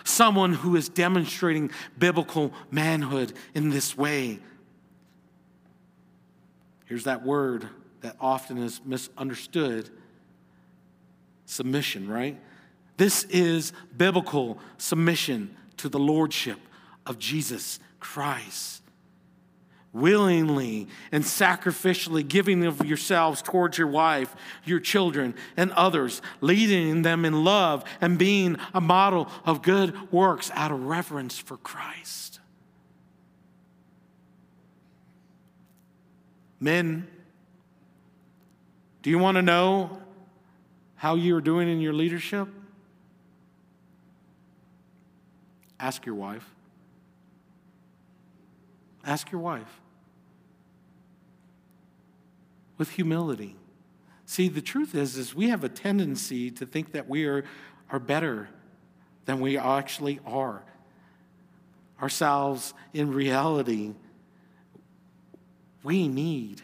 Someone 0.04 0.54
who 0.54 0.76
is 0.76 0.90
demonstrating 0.90 1.72
biblical 1.98 2.54
manhood 2.72 3.34
in 3.54 3.70
this 3.70 3.98
way. 3.98 4.40
Here's 6.86 7.04
that 7.06 7.24
word 7.24 7.68
that 8.02 8.16
often 8.20 8.58
is 8.58 8.82
misunderstood 8.84 9.90
submission, 11.46 12.08
right? 12.08 12.40
This 13.00 13.24
is 13.30 13.72
biblical 13.96 14.60
submission 14.78 15.56
to 15.78 15.88
the 15.88 15.98
lordship 15.98 16.60
of 17.06 17.18
Jesus 17.18 17.80
Christ. 18.02 18.82
Willingly 19.94 20.90
and 21.10 21.24
sacrificially 21.24 22.28
giving 22.28 22.66
of 22.66 22.86
yourselves 22.86 23.42
towards 23.42 23.78
your 23.78 23.88
wife, 23.88 24.36
your 24.66 24.82
children, 24.82 25.34
and 25.56 25.72
others, 25.72 26.22
leading 26.42 27.04
them 27.04 27.24
in 27.24 27.46
love 27.46 27.86
and 28.02 28.20
being 28.20 28.58
a 28.74 28.82
model 28.82 29.30
of 29.46 29.62
good 29.62 30.12
works 30.12 30.52
out 30.54 30.74
of 30.74 30.84
reverence 30.84 31.40
for 31.40 31.56
Christ. 31.56 32.42
Men, 36.60 37.08
do 39.02 39.10
you 39.10 39.20
want 39.20 39.36
to 39.36 39.42
know 39.42 40.02
how 40.96 41.16
you 41.16 41.38
are 41.38 41.42
doing 41.42 41.70
in 41.70 41.80
your 41.80 41.94
leadership? 41.94 42.50
Ask 45.80 46.06
your 46.06 46.16
wife. 46.16 46.54
Ask 49.06 49.32
your 49.32 49.42
wife. 49.42 49.80
With 52.78 52.92
humility. 52.92 53.56
See, 54.26 54.48
the 54.48 54.62
truth 54.62 54.94
is, 54.94 55.18
is 55.18 55.34
we 55.34 55.50
have 55.50 55.64
a 55.64 55.70
tendency 55.70 56.52
to 56.52 56.66
think 56.66 56.92
that 56.92 57.10
we 57.10 57.26
are, 57.26 57.44
are 57.90 58.00
better 58.00 58.50
than 59.26 59.40
we 59.40 59.58
actually 59.58 60.20
are. 60.26 60.64
Ourselves, 62.02 62.74
in 62.94 63.12
reality, 63.12 63.94
we 65.84 66.08
need 66.08 66.62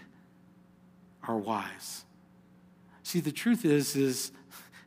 our 1.28 1.38
wives. 1.38 2.06
See, 3.04 3.19
the 3.19 3.32
truth 3.32 3.65
is, 3.65 3.95
is 3.95 4.32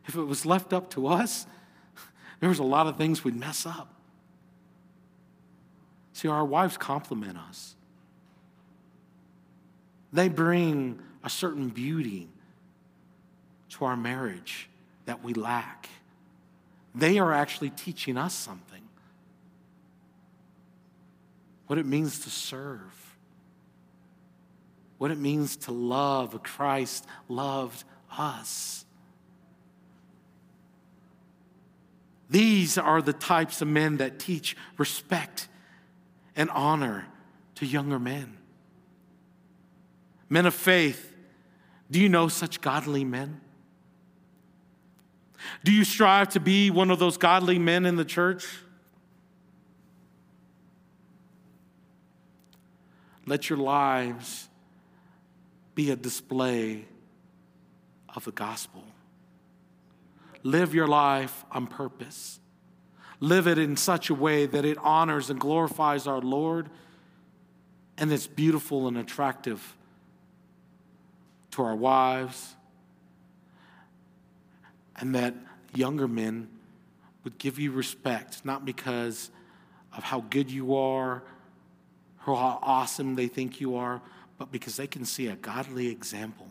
if 0.07 0.15
it 0.15 0.23
was 0.23 0.45
left 0.45 0.73
up 0.73 0.89
to 0.91 1.07
us, 1.07 1.45
there 2.39 2.49
was 2.49 2.59
a 2.59 2.63
lot 2.63 2.87
of 2.87 2.97
things 2.97 3.23
we'd 3.23 3.35
mess 3.35 3.65
up. 3.65 3.98
See, 6.19 6.27
our 6.27 6.43
wives 6.43 6.75
complement 6.75 7.37
us. 7.37 7.77
They 10.11 10.27
bring 10.27 10.99
a 11.23 11.29
certain 11.29 11.69
beauty 11.69 12.27
to 13.69 13.85
our 13.85 13.95
marriage 13.95 14.67
that 15.05 15.23
we 15.23 15.33
lack. 15.33 15.87
They 16.93 17.19
are 17.19 17.31
actually 17.31 17.69
teaching 17.69 18.17
us 18.17 18.33
something. 18.33 18.81
What 21.67 21.79
it 21.79 21.85
means 21.85 22.19
to 22.19 22.29
serve. 22.29 23.15
What 24.97 25.11
it 25.11 25.17
means 25.17 25.55
to 25.55 25.71
love. 25.71 26.43
Christ 26.43 27.05
loved 27.29 27.85
us. 28.17 28.83
These 32.29 32.77
are 32.77 33.01
the 33.01 33.13
types 33.13 33.61
of 33.61 33.69
men 33.69 33.95
that 33.97 34.19
teach 34.19 34.57
respect 34.77 35.47
and 36.39 36.49
honor 36.51 37.05
to 37.53 37.65
younger 37.65 37.99
men. 37.99 38.37
Men 40.29 40.45
of 40.45 40.55
faith, 40.55 41.13
do 41.91 41.99
you 41.99 42.07
know 42.07 42.29
such 42.29 42.61
godly 42.61 43.03
men? 43.03 43.41
Do 45.65 45.73
you 45.73 45.83
strive 45.83 46.29
to 46.29 46.39
be 46.39 46.71
one 46.71 46.91
of 46.91 46.99
those 46.99 47.17
godly 47.17 47.59
men 47.59 47.85
in 47.85 47.97
the 47.97 48.05
church? 48.05 48.47
Let 53.25 53.49
your 53.49 53.59
lives 53.59 54.47
be 55.75 55.91
a 55.91 55.97
display 55.97 56.85
of 58.15 58.23
the 58.23 58.31
gospel. 58.31 58.85
Live 60.43 60.73
your 60.73 60.87
life 60.87 61.43
on 61.51 61.67
purpose 61.67 62.38
live 63.19 63.47
it 63.47 63.57
in 63.57 63.75
such 63.75 64.09
a 64.09 64.13
way 64.13 64.45
that 64.45 64.65
it 64.65 64.77
honors 64.79 65.29
and 65.29 65.39
glorifies 65.39 66.07
our 66.07 66.21
Lord 66.21 66.69
and 67.99 68.13
it's 68.13 68.27
beautiful 68.27 68.87
and 68.87 68.97
attractive 68.97 69.75
to 71.51 71.63
our 71.63 71.75
wives, 71.75 72.55
and 74.95 75.13
that 75.15 75.33
younger 75.75 76.07
men 76.07 76.47
would 77.23 77.37
give 77.37 77.59
you 77.59 77.71
respect, 77.71 78.45
not 78.45 78.63
because 78.63 79.29
of 79.95 80.03
how 80.03 80.21
good 80.29 80.49
you 80.49 80.75
are 80.75 81.23
or 82.25 82.35
how 82.35 82.59
awesome 82.61 83.15
they 83.15 83.27
think 83.27 83.59
you 83.59 83.75
are, 83.75 84.01
but 84.37 84.51
because 84.51 84.77
they 84.77 84.87
can 84.87 85.03
see 85.03 85.27
a 85.27 85.35
godly 85.35 85.87
example, 85.87 86.47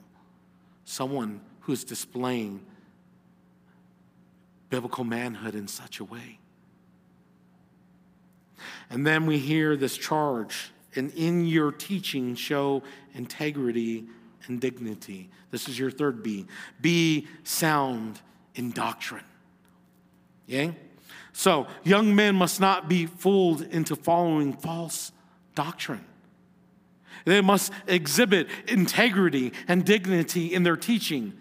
someone 0.85 1.41
who 1.61 1.73
is 1.73 1.85
displaying 1.85 2.61
biblical 4.69 5.05
manhood 5.05 5.55
in 5.55 5.67
such 5.67 6.01
a 6.01 6.05
way. 6.05 6.39
And 8.91 9.07
then 9.07 9.27
we 9.27 9.39
hear 9.39 9.77
this 9.77 9.97
charge, 9.97 10.73
and 10.95 11.13
in 11.15 11.47
your 11.47 11.73
teaching, 11.73 12.35
show 12.35 12.83
integrity 13.15 14.07
and 14.47 14.61
dignity. 14.61 15.31
This 15.51 15.69
is 15.69 15.79
your 15.79 15.91
third 15.91 16.23
B. 16.23 16.47
Be 16.81 17.27
sound 17.45 18.21
in 18.55 18.71
doctrine. 18.71 19.25
Yeah? 20.47 20.73
So, 21.33 21.67
young 21.85 22.15
men 22.15 22.35
must 22.35 22.61
not 22.61 22.89
be 22.89 23.07
fooled 23.07 23.63
into 23.63 23.95
following 23.95 24.55
false 24.55 25.13
doctrine. 25.55 26.05
They 27.25 27.41
must 27.41 27.73
exhibit 27.87 28.49
integrity 28.67 29.53
and 29.69 29.85
dignity 29.85 30.55
in 30.55 30.63
their 30.63 30.77
teaching. 30.77 31.35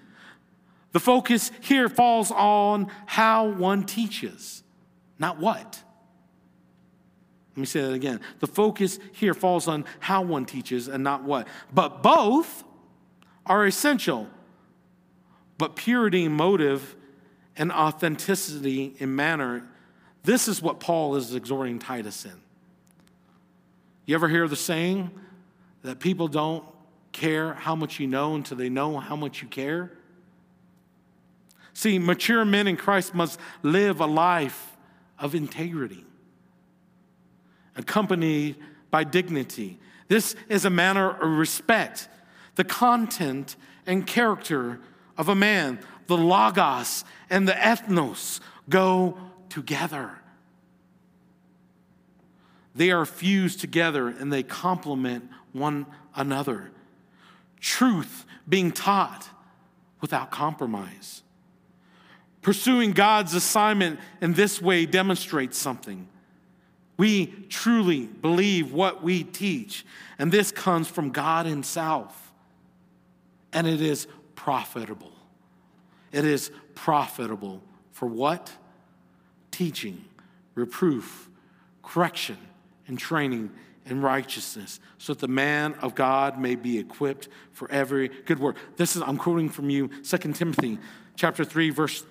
The 0.92 1.00
focus 1.00 1.52
here 1.62 1.90
falls 1.90 2.32
on 2.32 2.92
how 3.06 3.48
one 3.48 3.84
teaches, 3.84 4.64
not 5.20 5.40
what. 5.40 5.82
Let 7.58 7.62
me 7.62 7.66
say 7.66 7.82
that 7.82 7.94
again. 7.94 8.20
The 8.40 8.46
focus 8.46 9.00
here 9.14 9.34
falls 9.34 9.68
on 9.68 9.86
how 10.00 10.22
one 10.22 10.46
teaches 10.46 10.88
and 10.88 11.04
not 11.04 11.24
what. 11.24 11.48
But 11.74 12.04
both 12.04 12.64
are 13.48 13.66
essential. 13.66 14.28
But 15.58 15.76
purity 15.76 16.26
in 16.26 16.34
motive 16.34 16.96
and 17.56 17.72
authenticity 17.72 18.94
in 19.00 19.16
manner, 19.16 19.68
this 20.24 20.48
is 20.48 20.62
what 20.62 20.80
Paul 20.80 21.16
is 21.16 21.34
exhorting 21.34 21.80
Titus 21.80 22.26
in. 22.26 22.40
You 24.06 24.14
ever 24.14 24.30
hear 24.30 24.48
the 24.48 24.56
saying 24.56 25.10
that 25.82 25.98
people 25.98 26.28
don't 26.28 26.64
care 27.12 27.56
how 27.56 27.76
much 27.76 28.00
you 28.00 28.06
know 28.06 28.36
until 28.36 28.58
they 28.58 28.70
know 28.70 29.00
how 29.00 29.16
much 29.16 29.42
you 29.42 29.48
care? 29.48 29.92
See, 31.74 31.98
mature 31.98 32.46
men 32.46 32.68
in 32.68 32.78
Christ 32.78 33.16
must 33.16 33.40
live 33.64 34.00
a 34.00 34.06
life 34.06 34.78
of 35.18 35.34
integrity 35.34 36.04
accompanied 37.78 38.58
by 38.92 39.04
dignity. 39.04 39.80
This 40.08 40.36
is 40.50 40.66
a 40.66 40.70
manner 40.70 41.12
of 41.12 41.38
respect. 41.38 42.10
The 42.56 42.64
content 42.64 43.56
and 43.86 44.06
character 44.06 44.80
of 45.18 45.30
a 45.30 45.36
man, 45.36 45.80
the 46.08 46.18
logos 46.18 47.06
and 47.30 47.48
the 47.48 47.56
ethos, 47.56 48.40
go 48.70 49.18
together. 49.50 50.12
They 52.76 52.92
are 52.92 53.06
fused 53.06 53.60
together 53.60 54.08
and 54.08 54.32
they 54.32 54.44
complement 54.44 55.30
one 55.52 55.88
another. 56.16 56.72
Truth 57.60 58.26
being 58.48 58.72
taught 58.72 59.30
without 60.00 60.30
compromise. 60.32 61.24
Pursuing 62.42 62.92
God's 62.92 63.34
assignment 63.34 64.00
in 64.22 64.34
this 64.34 64.62
way 64.62 64.86
demonstrates 64.86 65.58
something. 65.58 66.08
We 66.98 67.28
truly 67.50 68.08
believe 68.08 68.74
what 68.74 69.04
we 69.04 69.24
teach, 69.24 69.86
and 70.18 70.32
this 70.32 70.52
comes 70.52 70.88
from 70.88 71.12
God 71.12 71.46
Himself. 71.46 72.34
And 73.54 73.68
it 73.68 73.82
is 73.82 74.08
profitable. 74.36 75.14
It 76.12 76.26
is 76.26 76.52
profitable 76.76 77.62
for 77.92 78.08
what? 78.08 78.52
Teaching, 79.52 80.06
reproof, 80.56 81.30
correction, 81.84 82.38
and 82.88 82.98
training 82.98 83.52
in 83.86 84.02
righteousness, 84.02 84.80
so 84.98 85.14
that 85.14 85.20
the 85.20 85.28
man 85.28 85.74
of 85.76 85.96
God 85.96 86.38
may 86.40 86.56
be 86.56 86.78
equipped 86.78 87.30
for 87.54 87.72
every 87.72 88.10
good 88.10 88.40
work. 88.40 88.58
This 88.76 88.96
is 88.96 89.02
I'm 89.02 89.18
quoting 89.18 89.50
from 89.50 89.70
you, 89.70 89.90
2 90.04 90.34
Timothy 90.34 90.78
chapter 91.16 91.46
3, 91.46 91.70
verse 91.70 92.04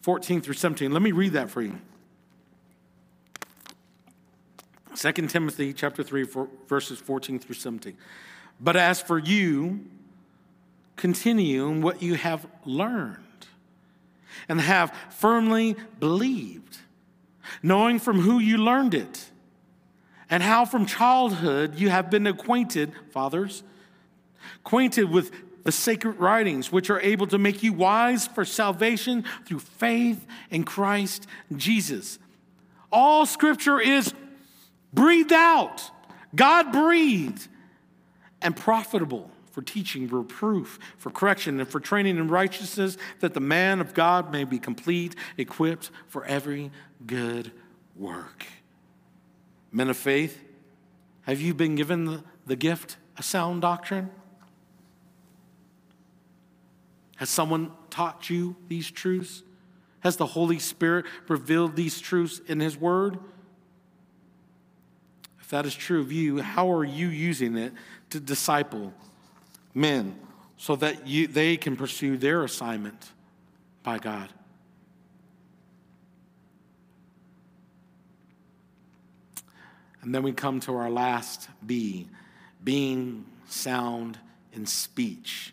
14 0.00 0.40
through 0.40 0.54
17. 0.54 0.90
Let 0.90 1.02
me 1.02 1.12
read 1.12 1.32
that 1.32 1.50
for 1.50 1.60
you. 1.60 1.78
2 4.94 5.12
Timothy 5.28 5.72
chapter 5.72 6.02
3 6.02 6.26
verses 6.68 6.98
14 6.98 7.38
through 7.38 7.54
17. 7.54 7.96
But 8.60 8.76
as 8.76 9.00
for 9.00 9.18
you, 9.18 9.86
continue 10.96 11.68
in 11.68 11.82
what 11.82 12.02
you 12.02 12.14
have 12.14 12.46
learned 12.64 13.18
and 14.48 14.60
have 14.60 14.94
firmly 15.10 15.76
believed, 15.98 16.78
knowing 17.62 17.98
from 17.98 18.20
who 18.20 18.38
you 18.38 18.58
learned 18.58 18.94
it, 18.94 19.30
and 20.30 20.42
how 20.42 20.64
from 20.64 20.86
childhood 20.86 21.78
you 21.78 21.90
have 21.90 22.10
been 22.10 22.26
acquainted, 22.26 22.92
fathers, 23.10 23.62
acquainted 24.64 25.10
with 25.10 25.30
the 25.64 25.72
sacred 25.72 26.18
writings, 26.18 26.72
which 26.72 26.90
are 26.90 27.00
able 27.00 27.26
to 27.26 27.38
make 27.38 27.62
you 27.62 27.72
wise 27.72 28.26
for 28.26 28.44
salvation 28.44 29.24
through 29.46 29.60
faith 29.60 30.26
in 30.50 30.64
Christ 30.64 31.26
Jesus. 31.56 32.18
All 32.90 33.26
scripture 33.26 33.80
is 33.80 34.12
breathed 34.92 35.32
out. 35.32 35.90
God 36.34 36.72
breathed 36.72 37.48
and 38.40 38.56
profitable 38.56 39.30
for 39.50 39.62
teaching, 39.62 40.08
reproof, 40.08 40.78
for 40.96 41.10
correction, 41.10 41.60
and 41.60 41.68
for 41.68 41.78
training 41.78 42.16
in 42.16 42.28
righteousness, 42.28 42.96
that 43.20 43.34
the 43.34 43.40
man 43.40 43.80
of 43.80 43.92
God 43.94 44.32
may 44.32 44.44
be 44.44 44.58
complete, 44.58 45.14
equipped 45.36 45.90
for 46.08 46.24
every 46.24 46.70
good 47.06 47.52
work. 47.94 48.46
Men 49.70 49.90
of 49.90 49.96
faith, 49.96 50.42
have 51.22 51.40
you 51.40 51.54
been 51.54 51.74
given 51.74 52.06
the, 52.06 52.24
the 52.46 52.56
gift 52.56 52.96
of 53.18 53.24
sound 53.24 53.62
doctrine? 53.62 54.10
Has 57.16 57.28
someone 57.28 57.70
taught 57.90 58.30
you 58.30 58.56
these 58.68 58.90
truths? 58.90 59.42
Has 60.00 60.16
the 60.16 60.26
Holy 60.26 60.58
Spirit 60.58 61.04
revealed 61.28 61.76
these 61.76 62.00
truths 62.00 62.40
in 62.48 62.58
His 62.58 62.76
Word? 62.76 63.18
That 65.52 65.66
is 65.66 65.74
true 65.74 66.00
of 66.00 66.10
you, 66.10 66.40
how 66.40 66.72
are 66.72 66.82
you 66.82 67.08
using 67.08 67.58
it 67.58 67.74
to 68.08 68.18
disciple 68.18 68.90
men 69.74 70.18
so 70.56 70.76
that 70.76 71.06
you, 71.06 71.26
they 71.26 71.58
can 71.58 71.76
pursue 71.76 72.16
their 72.16 72.42
assignment 72.42 73.12
by 73.82 73.98
God? 73.98 74.30
And 80.00 80.14
then 80.14 80.22
we 80.22 80.32
come 80.32 80.58
to 80.60 80.74
our 80.74 80.88
last 80.88 81.50
B 81.66 82.08
being 82.64 83.26
sound 83.46 84.18
in 84.54 84.64
speech. 84.64 85.52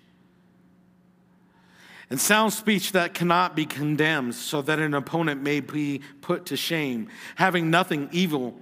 And 2.10 2.22
sound 2.22 2.54
speech 2.54 2.94
that 2.94 3.14
cannot 3.14 3.54
be 3.54 3.66
condemned, 3.66 4.34
so 4.34 4.62
that 4.62 4.80
an 4.80 4.94
opponent 4.94 5.44
may 5.44 5.60
be 5.60 6.00
put 6.22 6.46
to 6.46 6.56
shame, 6.56 7.10
having 7.36 7.70
nothing 7.70 8.08
evil 8.14 8.58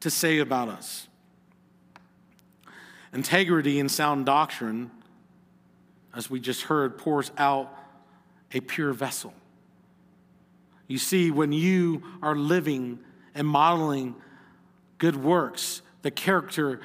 to 0.00 0.10
say 0.10 0.38
about 0.38 0.68
us. 0.68 1.06
Integrity 3.12 3.80
and 3.80 3.90
sound 3.90 4.26
doctrine, 4.26 4.90
as 6.14 6.30
we 6.30 6.40
just 6.40 6.62
heard, 6.62 6.98
pours 6.98 7.30
out 7.38 7.72
a 8.52 8.60
pure 8.60 8.92
vessel. 8.92 9.32
You 10.88 10.98
see, 10.98 11.30
when 11.30 11.52
you 11.52 12.02
are 12.20 12.34
living 12.34 12.98
and 13.34 13.46
modeling 13.46 14.16
good 14.98 15.16
works, 15.16 15.82
the 16.02 16.10
character 16.10 16.80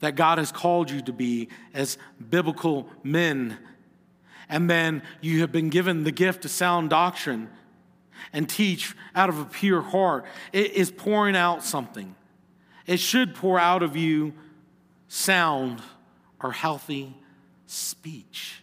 that 0.00 0.16
God 0.16 0.38
has 0.38 0.50
called 0.50 0.90
you 0.90 1.00
to 1.02 1.12
be 1.12 1.48
as 1.72 1.96
biblical 2.30 2.88
men. 3.04 3.56
And 4.48 4.68
then 4.68 5.02
you 5.20 5.42
have 5.42 5.52
been 5.52 5.68
given 5.68 6.02
the 6.02 6.10
gift 6.10 6.44
of 6.44 6.50
sound 6.50 6.90
doctrine 6.90 7.48
and 8.32 8.48
teach 8.48 8.96
out 9.14 9.28
of 9.28 9.38
a 9.38 9.44
pure 9.44 9.80
heart. 9.80 10.24
It 10.52 10.72
is 10.72 10.90
pouring 10.90 11.36
out 11.36 11.62
something. 11.62 12.15
It 12.86 13.00
should 13.00 13.34
pour 13.34 13.58
out 13.58 13.82
of 13.82 13.96
you 13.96 14.32
sound 15.08 15.82
or 16.40 16.52
healthy 16.52 17.14
speech. 17.66 18.62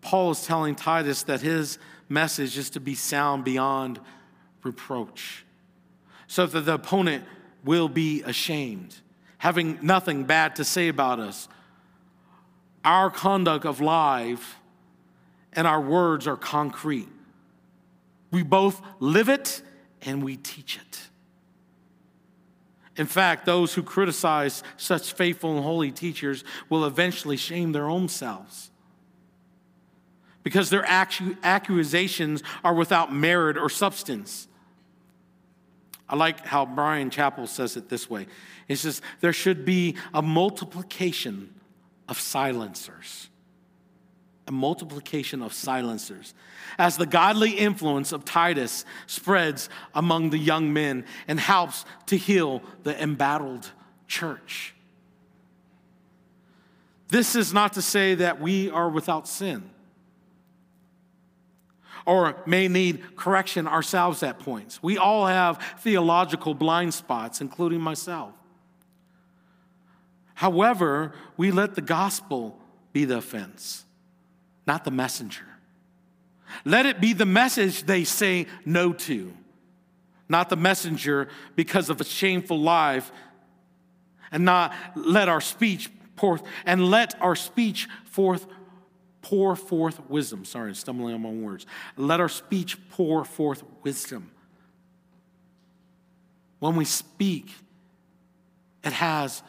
Paul 0.00 0.32
is 0.32 0.44
telling 0.44 0.74
Titus 0.74 1.22
that 1.24 1.40
his 1.40 1.78
message 2.08 2.58
is 2.58 2.70
to 2.70 2.80
be 2.80 2.94
sound 2.94 3.44
beyond 3.44 4.00
reproach 4.62 5.44
so 6.26 6.46
that 6.46 6.60
the 6.62 6.74
opponent 6.74 7.24
will 7.64 7.88
be 7.88 8.22
ashamed, 8.22 8.96
having 9.38 9.78
nothing 9.82 10.24
bad 10.24 10.56
to 10.56 10.64
say 10.64 10.88
about 10.88 11.20
us. 11.20 11.48
Our 12.84 13.10
conduct 13.10 13.64
of 13.66 13.80
life 13.80 14.56
and 15.52 15.66
our 15.66 15.80
words 15.80 16.26
are 16.26 16.36
concrete. 16.36 17.08
We 18.30 18.42
both 18.42 18.80
live 19.00 19.28
it 19.28 19.62
and 20.02 20.22
we 20.24 20.36
teach 20.36 20.76
it. 20.76 21.09
In 23.00 23.06
fact, 23.06 23.46
those 23.46 23.72
who 23.72 23.82
criticize 23.82 24.62
such 24.76 25.14
faithful 25.14 25.56
and 25.56 25.64
holy 25.64 25.90
teachers 25.90 26.44
will 26.68 26.84
eventually 26.84 27.38
shame 27.38 27.72
their 27.72 27.88
own 27.88 28.10
selves 28.10 28.70
because 30.42 30.68
their 30.68 30.84
accusations 30.86 32.42
are 32.62 32.74
without 32.74 33.10
merit 33.10 33.56
or 33.56 33.70
substance. 33.70 34.48
I 36.10 36.16
like 36.16 36.44
how 36.44 36.66
Bryan 36.66 37.08
Chapell 37.08 37.48
says 37.48 37.74
it 37.74 37.88
this 37.88 38.10
way. 38.10 38.26
He 38.68 38.74
says, 38.74 39.00
There 39.20 39.32
should 39.32 39.64
be 39.64 39.96
a 40.12 40.20
multiplication 40.20 41.54
of 42.06 42.20
silencers. 42.20 43.29
A 44.50 44.52
multiplication 44.52 45.42
of 45.42 45.52
silencers. 45.52 46.34
As 46.76 46.96
the 46.96 47.06
godly 47.06 47.52
influence 47.52 48.10
of 48.10 48.24
Titus 48.24 48.84
spreads 49.06 49.68
among 49.94 50.30
the 50.30 50.38
young 50.38 50.72
men 50.72 51.04
and 51.28 51.38
helps 51.38 51.84
to 52.06 52.16
heal 52.16 52.60
the 52.82 53.00
embattled 53.00 53.70
church. 54.08 54.74
This 57.06 57.36
is 57.36 57.54
not 57.54 57.74
to 57.74 57.82
say 57.82 58.16
that 58.16 58.40
we 58.40 58.70
are 58.70 58.88
without 58.88 59.28
sin 59.28 59.70
or 62.04 62.34
may 62.44 62.66
need 62.66 63.14
correction 63.14 63.68
ourselves 63.68 64.20
at 64.24 64.40
points. 64.40 64.82
We 64.82 64.98
all 64.98 65.26
have 65.26 65.62
theological 65.78 66.54
blind 66.54 66.92
spots, 66.92 67.40
including 67.40 67.80
myself. 67.80 68.32
However, 70.34 71.12
we 71.36 71.52
let 71.52 71.76
the 71.76 71.82
gospel 71.82 72.58
be 72.92 73.04
the 73.04 73.18
offense, 73.18 73.84
not 74.66 74.84
the 74.84 74.90
messenger. 74.90 75.44
Let 76.64 76.86
it 76.86 77.00
be 77.00 77.12
the 77.12 77.26
message 77.26 77.84
they 77.84 78.04
say 78.04 78.46
no 78.64 78.92
to, 78.92 79.32
not 80.28 80.48
the 80.48 80.56
messenger 80.56 81.28
because 81.56 81.90
of 81.90 82.00
a 82.00 82.04
shameful 82.04 82.60
life, 82.60 83.10
and 84.32 84.44
not 84.44 84.72
let 84.94 85.28
our 85.28 85.40
speech 85.40 85.90
forth 86.16 86.42
and 86.66 86.90
let 86.90 87.20
our 87.20 87.34
speech 87.34 87.88
forth 88.04 88.46
pour 89.22 89.56
forth 89.56 90.00
wisdom. 90.08 90.44
Sorry, 90.44 90.74
stumbling 90.74 91.14
on 91.14 91.22
my 91.22 91.30
words. 91.30 91.66
Let 91.96 92.20
our 92.20 92.28
speech 92.28 92.76
pour 92.90 93.24
forth 93.24 93.62
wisdom. 93.82 94.30
When 96.58 96.76
we 96.76 96.84
speak, 96.84 97.52
it 98.84 98.92
has 98.92 99.42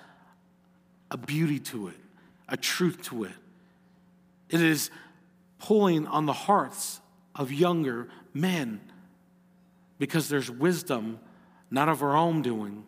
a 1.10 1.18
beauty 1.18 1.60
to 1.60 1.90
it, 1.90 1.98
a 2.48 2.58
truth 2.58 3.02
to 3.04 3.26
it. 3.26 3.34
It 4.52 4.62
is 4.62 4.92
pulling 5.58 6.06
on 6.06 6.28
the 6.28 6.34
hearts 6.34 7.02
of 7.34 7.52
younger 7.52 8.08
men 8.34 8.82
because 9.98 10.30
there's 10.30 10.52
wisdom, 10.52 11.20
not 11.72 11.90
of 11.90 12.04
our 12.04 12.16
own 12.16 12.44
doing. 12.44 12.86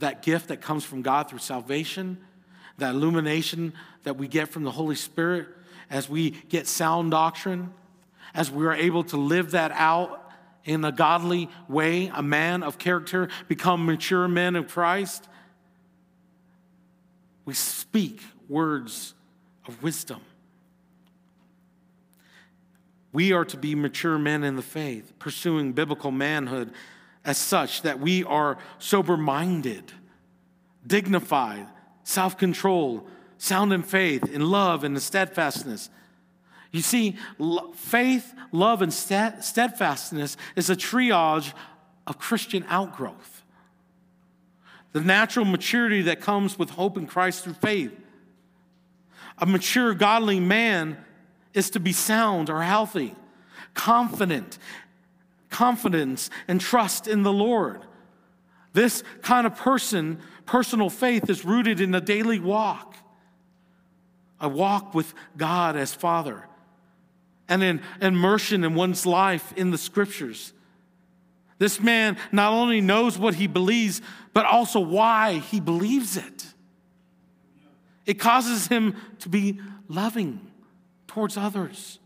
That 0.00 0.22
gift 0.22 0.48
that 0.48 0.60
comes 0.60 0.84
from 0.84 1.00
God 1.00 1.30
through 1.30 1.38
salvation 1.38 2.18
that 2.78 2.94
illumination 2.94 3.72
that 4.02 4.16
we 4.16 4.28
get 4.28 4.48
from 4.48 4.64
the 4.64 4.70
Holy 4.70 4.96
Spirit 4.96 5.48
as 5.90 6.08
we 6.08 6.30
get 6.30 6.66
sound 6.66 7.10
doctrine, 7.10 7.72
as 8.34 8.50
we 8.50 8.66
are 8.66 8.74
able 8.74 9.04
to 9.04 9.16
live 9.16 9.52
that 9.52 9.72
out 9.72 10.18
in 10.64 10.84
a 10.84 10.92
godly 10.92 11.48
way, 11.68 12.10
a 12.14 12.22
man 12.22 12.62
of 12.62 12.78
character, 12.78 13.28
become 13.48 13.84
mature 13.84 14.28
men 14.28 14.56
of 14.56 14.68
Christ. 14.68 15.28
We 17.44 17.54
speak 17.54 18.20
words 18.48 19.14
of 19.66 19.82
wisdom. 19.82 20.20
We 23.12 23.32
are 23.32 23.44
to 23.46 23.56
be 23.56 23.74
mature 23.74 24.18
men 24.18 24.42
in 24.42 24.56
the 24.56 24.62
faith, 24.62 25.12
pursuing 25.18 25.72
biblical 25.72 26.10
manhood 26.10 26.72
as 27.24 27.38
such 27.38 27.82
that 27.82 28.00
we 28.00 28.24
are 28.24 28.58
sober 28.78 29.16
minded, 29.16 29.92
dignified, 30.86 31.66
self 32.04 32.38
control, 32.38 33.06
sound 33.38 33.72
in 33.72 33.82
faith, 33.82 34.32
in 34.32 34.48
love, 34.50 34.82
and 34.82 34.96
in 34.96 35.00
steadfastness. 35.00 35.90
You 36.72 36.80
see, 36.80 37.18
faith, 37.74 38.32
love, 38.50 38.80
and 38.80 38.92
steadfastness 38.92 40.38
is 40.56 40.70
a 40.70 40.76
triage 40.76 41.52
of 42.06 42.18
Christian 42.18 42.64
outgrowth. 42.68 43.44
The 44.92 45.02
natural 45.02 45.44
maturity 45.44 46.02
that 46.02 46.22
comes 46.22 46.58
with 46.58 46.70
hope 46.70 46.96
in 46.96 47.06
Christ 47.06 47.44
through 47.44 47.54
faith. 47.54 47.92
A 49.38 49.44
mature, 49.44 49.92
godly 49.92 50.40
man 50.40 50.96
is 51.54 51.70
to 51.70 51.80
be 51.80 51.92
sound 51.92 52.50
or 52.50 52.62
healthy, 52.62 53.14
confident, 53.74 54.58
confidence, 55.50 56.30
and 56.48 56.60
trust 56.60 57.06
in 57.06 57.22
the 57.22 57.32
Lord. 57.32 57.82
This 58.72 59.04
kind 59.22 59.46
of 59.46 59.56
person 59.56 60.18
Personal 60.46 60.90
faith 60.90 61.30
is 61.30 61.44
rooted 61.44 61.80
in 61.80 61.94
a 61.94 62.00
daily 62.00 62.38
walk, 62.38 62.96
a 64.40 64.48
walk 64.48 64.94
with 64.94 65.14
God 65.36 65.76
as 65.76 65.94
Father, 65.94 66.46
and 67.48 67.62
an 67.62 67.80
immersion 68.00 68.64
in 68.64 68.74
one's 68.74 69.06
life 69.06 69.52
in 69.56 69.70
the 69.70 69.78
scriptures. 69.78 70.52
This 71.58 71.80
man 71.80 72.16
not 72.32 72.52
only 72.52 72.80
knows 72.80 73.18
what 73.18 73.34
he 73.34 73.46
believes, 73.46 74.02
but 74.34 74.44
also 74.46 74.80
why 74.80 75.38
he 75.38 75.60
believes 75.60 76.16
it. 76.16 76.46
It 78.04 78.14
causes 78.14 78.66
him 78.66 78.96
to 79.20 79.28
be 79.28 79.60
loving 79.88 80.40
towards 81.12 81.36
others. 81.36 81.98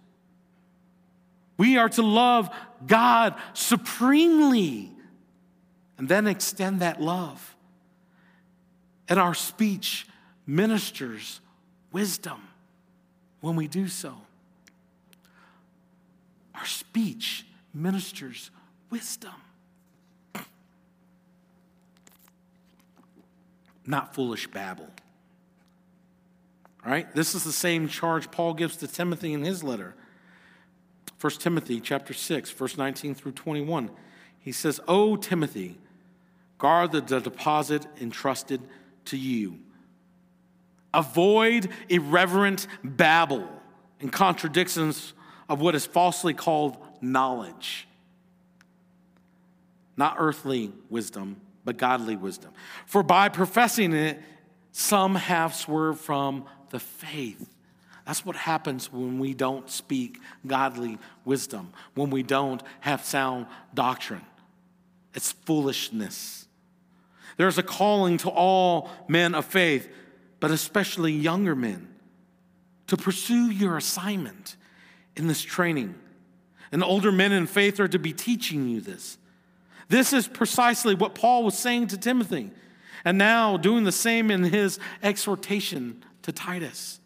We 1.57 1.79
are 1.79 1.89
to 1.91 2.03
love 2.03 2.51
God 2.87 3.35
supremely 3.55 4.93
and 5.97 6.09
then 6.09 6.27
extend 6.27 6.81
that 6.81 7.01
love 7.01 7.57
and 9.09 9.19
our 9.19 9.35
speech 9.35 10.07
ministers 10.47 11.41
wisdom 11.93 12.49
when 13.41 13.57
we 13.57 13.69
do 13.69 13.89
so. 13.89 14.15
Our 16.55 16.67
speech 16.67 17.47
ministers 17.73 18.51
wisdom. 18.91 19.33
Not 23.87 24.15
foolish 24.15 24.49
babble. 24.49 24.91
Right? 26.87 27.13
This 27.15 27.35
is 27.35 27.43
the 27.45 27.53
same 27.53 27.89
charge 27.89 28.31
Paul 28.31 28.55
gives 28.55 28.77
to 28.79 28.87
Timothy 28.87 29.33
in 29.33 29.43
his 29.43 29.65
letter. 29.65 29.95
1 31.21 31.33
Timothy 31.35 31.81
chapter 31.81 32.15
6, 32.15 32.51
verse 32.51 32.77
19 32.77 33.15
through 33.15 33.33
21. 33.33 33.91
He 34.39 34.53
says, 34.53 34.81
"O 34.87 35.17
Timothy, 35.17 35.79
Guard 36.59 36.93
the 36.93 37.01
deposit 37.01 37.87
entrusted 38.01 38.61
to 39.07 39.17
you. 39.17 39.59
Avoid 40.95 41.69
irreverent 41.89 42.67
babble 42.83 43.49
and 44.01 44.11
contradictions 44.11 45.13
of 45.49 45.61
what 45.61 45.75
is 45.75 45.85
falsely 45.85 46.33
called 46.33 46.79
knowledge. 47.01 47.87
Not 49.97 50.17
earthly 50.19 50.73
wisdom, 50.89 51.41
but 51.65 51.77
godly 51.77 52.17
wisdom. 52.17 52.53
For 52.87 53.03
by 53.03 53.29
professing 53.29 53.93
it, 53.93 54.23
some 54.73 55.15
have 55.15 55.55
swerved 55.55 56.01
from 56.01 56.47
the 56.71 56.81
faith. 56.81 57.53
That's 58.07 58.25
what 58.25 58.37
happens 58.37 58.93
when 58.93 59.19
we 59.19 59.35
don't 59.35 59.69
speak 59.69 60.21
godly 60.47 60.99
wisdom, 61.25 61.73
when 61.95 62.11
we 62.11 62.23
don't 62.23 62.63
have 62.81 63.05
sound 63.05 63.47
doctrine. 63.75 64.25
It's 65.13 65.33
foolishness. 65.33 66.47
There's 67.37 67.59
a 67.59 67.63
calling 67.63 68.19
to 68.19 68.31
all 68.31 68.91
men 69.09 69.35
of 69.35 69.45
faith, 69.45 69.89
but 70.39 70.51
especially 70.51 71.13
younger 71.13 71.57
men, 71.57 71.89
to 72.87 72.97
pursue 72.97 73.51
your 73.51 73.77
assignment 73.77 74.57
in 75.17 75.27
this 75.27 75.43
training. 75.43 75.97
And 76.71 76.85
older 76.85 77.11
men 77.11 77.33
in 77.33 77.47
faith 77.47 77.81
are 77.81 77.89
to 77.89 77.99
be 77.99 78.13
teaching 78.13 78.69
you 78.69 78.81
this. 78.81 79.19
This 79.89 80.13
is 80.13 80.29
precisely 80.29 80.95
what 80.95 81.15
Paul 81.15 81.45
was 81.45 81.59
saying 81.59 81.89
to 81.89 81.99
Timothy, 81.99 82.51
and 83.05 83.19
now 83.19 83.57
doing 83.57 83.85
the 83.85 83.93
same 83.93 84.31
in 84.31 84.43
his 84.45 84.79
exhortation 85.03 86.05
to 86.27 86.33
Titus. 86.33 86.99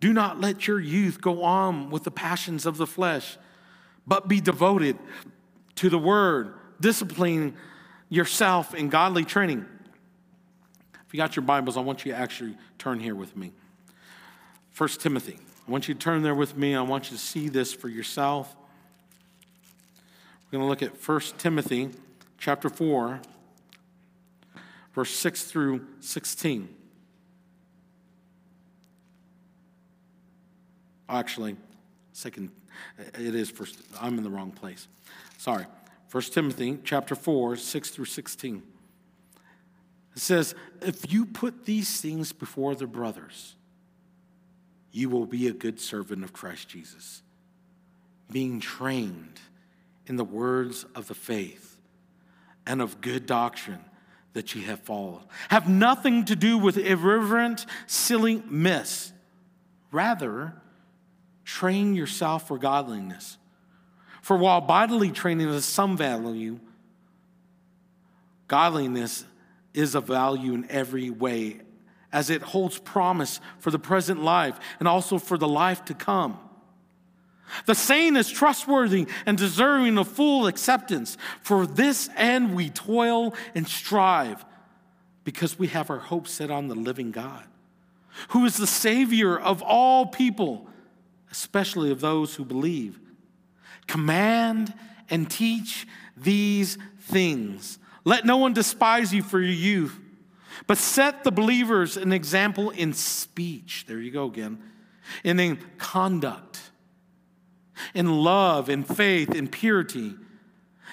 Do 0.00 0.12
not 0.12 0.40
let 0.40 0.66
your 0.66 0.80
youth 0.80 1.20
go 1.20 1.44
on 1.44 1.90
with 1.90 2.02
the 2.02 2.10
passions 2.10 2.66
of 2.66 2.76
the 2.76 2.88
flesh, 2.88 3.38
but 4.04 4.26
be 4.26 4.40
devoted 4.40 4.98
to 5.76 5.88
the 5.88 5.98
word, 5.98 6.52
disciplining 6.80 7.54
yourself 8.08 8.74
in 8.74 8.88
godly 8.88 9.24
training. 9.24 9.64
If 11.06 11.14
you 11.14 11.18
got 11.18 11.36
your 11.36 11.44
Bibles, 11.44 11.76
I 11.76 11.82
want 11.82 12.04
you 12.04 12.10
to 12.10 12.18
actually 12.18 12.58
turn 12.78 12.98
here 12.98 13.14
with 13.14 13.36
me. 13.36 13.52
First 14.72 15.00
Timothy. 15.00 15.38
I 15.68 15.70
want 15.70 15.86
you 15.86 15.94
to 15.94 16.00
turn 16.00 16.22
there 16.22 16.34
with 16.34 16.56
me. 16.56 16.74
I 16.74 16.82
want 16.82 17.12
you 17.12 17.16
to 17.16 17.22
see 17.22 17.48
this 17.48 17.72
for 17.72 17.88
yourself. 17.88 18.56
We're 20.50 20.58
going 20.58 20.64
to 20.64 20.68
look 20.68 20.82
at 20.82 21.08
1 21.08 21.20
Timothy 21.38 21.90
chapter 22.38 22.68
4, 22.68 23.20
verse 24.92 25.10
6 25.10 25.44
through 25.44 25.86
16. 26.00 26.68
Actually, 31.08 31.56
second, 32.12 32.50
it 33.18 33.34
is 33.34 33.50
first. 33.50 33.78
I'm 34.00 34.16
in 34.16 34.24
the 34.24 34.30
wrong 34.30 34.52
place. 34.52 34.86
Sorry. 35.38 35.66
1 36.10 36.22
Timothy 36.24 36.78
chapter 36.84 37.14
4, 37.14 37.56
6 37.56 37.90
through 37.90 38.04
16. 38.04 38.62
It 40.14 40.18
says, 40.18 40.54
If 40.80 41.12
you 41.12 41.26
put 41.26 41.64
these 41.64 42.00
things 42.00 42.32
before 42.32 42.74
the 42.74 42.86
brothers, 42.86 43.54
you 44.92 45.08
will 45.08 45.26
be 45.26 45.46
a 45.46 45.52
good 45.52 45.80
servant 45.80 46.24
of 46.24 46.32
Christ 46.32 46.68
Jesus, 46.68 47.22
being 48.30 48.60
trained 48.60 49.40
in 50.06 50.16
the 50.16 50.24
words 50.24 50.84
of 50.94 51.06
the 51.06 51.14
faith 51.14 51.76
and 52.66 52.82
of 52.82 53.00
good 53.00 53.26
doctrine 53.26 53.84
that 54.32 54.54
ye 54.54 54.62
have 54.62 54.80
followed. 54.80 55.22
Have 55.48 55.68
nothing 55.68 56.24
to 56.26 56.36
do 56.36 56.58
with 56.58 56.76
irreverent, 56.76 57.66
silly 57.86 58.42
myths. 58.48 59.12
Rather, 59.90 60.54
train 61.44 61.94
yourself 61.94 62.46
for 62.46 62.58
godliness. 62.58 63.36
For 64.22 64.36
while 64.36 64.60
bodily 64.60 65.10
training 65.10 65.48
has 65.48 65.64
some 65.64 65.96
value, 65.96 66.60
godliness 68.46 69.24
is 69.74 69.94
of 69.94 70.06
value 70.06 70.54
in 70.54 70.70
every 70.70 71.10
way, 71.10 71.60
as 72.12 72.30
it 72.30 72.42
holds 72.42 72.78
promise 72.78 73.40
for 73.58 73.70
the 73.70 73.78
present 73.78 74.22
life 74.22 74.58
and 74.78 74.86
also 74.86 75.18
for 75.18 75.38
the 75.38 75.48
life 75.48 75.84
to 75.86 75.94
come. 75.94 76.38
The 77.66 77.74
saying 77.74 78.16
is 78.16 78.30
trustworthy 78.30 79.06
and 79.26 79.36
deserving 79.36 79.98
of 79.98 80.08
full 80.08 80.46
acceptance. 80.46 81.16
For 81.42 81.66
this 81.66 82.08
end 82.16 82.54
we 82.54 82.70
toil 82.70 83.34
and 83.54 83.66
strive, 83.66 84.44
because 85.24 85.58
we 85.58 85.68
have 85.68 85.90
our 85.90 85.98
hope 85.98 86.28
set 86.28 86.50
on 86.50 86.68
the 86.68 86.74
living 86.74 87.10
God, 87.10 87.44
who 88.28 88.44
is 88.44 88.56
the 88.56 88.66
Savior 88.66 89.38
of 89.38 89.62
all 89.62 90.06
people 90.06 90.68
especially 91.30 91.90
of 91.90 92.00
those 92.00 92.34
who 92.34 92.44
believe. 92.44 92.98
Command 93.86 94.74
and 95.08 95.30
teach 95.30 95.86
these 96.16 96.76
things. 97.00 97.78
Let 98.04 98.24
no 98.24 98.36
one 98.36 98.52
despise 98.52 99.12
you 99.12 99.22
for 99.22 99.40
your 99.40 99.52
youth, 99.52 99.98
but 100.66 100.78
set 100.78 101.24
the 101.24 101.30
believers 101.30 101.96
an 101.96 102.12
example 102.12 102.70
in 102.70 102.92
speech. 102.92 103.84
There 103.86 103.98
you 103.98 104.10
go 104.10 104.26
again. 104.26 104.62
And 105.24 105.40
in 105.40 105.58
conduct, 105.78 106.69
in 107.94 108.22
love, 108.22 108.68
in 108.68 108.84
faith, 108.84 109.34
in 109.34 109.48
purity. 109.48 110.14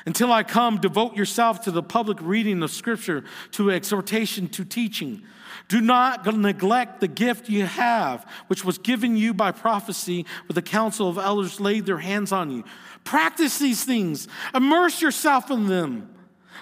Until 0.05 0.31
I 0.31 0.43
come, 0.43 0.79
devote 0.79 1.15
yourself 1.15 1.61
to 1.61 1.71
the 1.71 1.83
public 1.83 2.17
reading 2.21 2.63
of 2.63 2.71
Scripture, 2.71 3.23
to 3.51 3.71
exhortation, 3.71 4.47
to 4.49 4.63
teaching. 4.63 5.23
Do 5.67 5.81
not 5.81 6.25
neglect 6.25 7.01
the 7.01 7.07
gift 7.07 7.49
you 7.49 7.65
have, 7.65 8.25
which 8.47 8.63
was 8.63 8.77
given 8.77 9.17
you 9.17 9.33
by 9.33 9.51
prophecy, 9.51 10.25
with 10.47 10.55
the 10.55 10.61
council 10.61 11.09
of 11.09 11.17
elders 11.17 11.59
laid 11.59 11.85
their 11.85 11.97
hands 11.97 12.31
on 12.31 12.51
you. 12.51 12.63
Practice 13.03 13.59
these 13.59 13.83
things, 13.83 14.27
immerse 14.55 15.01
yourself 15.01 15.51
in 15.51 15.67
them, 15.67 16.13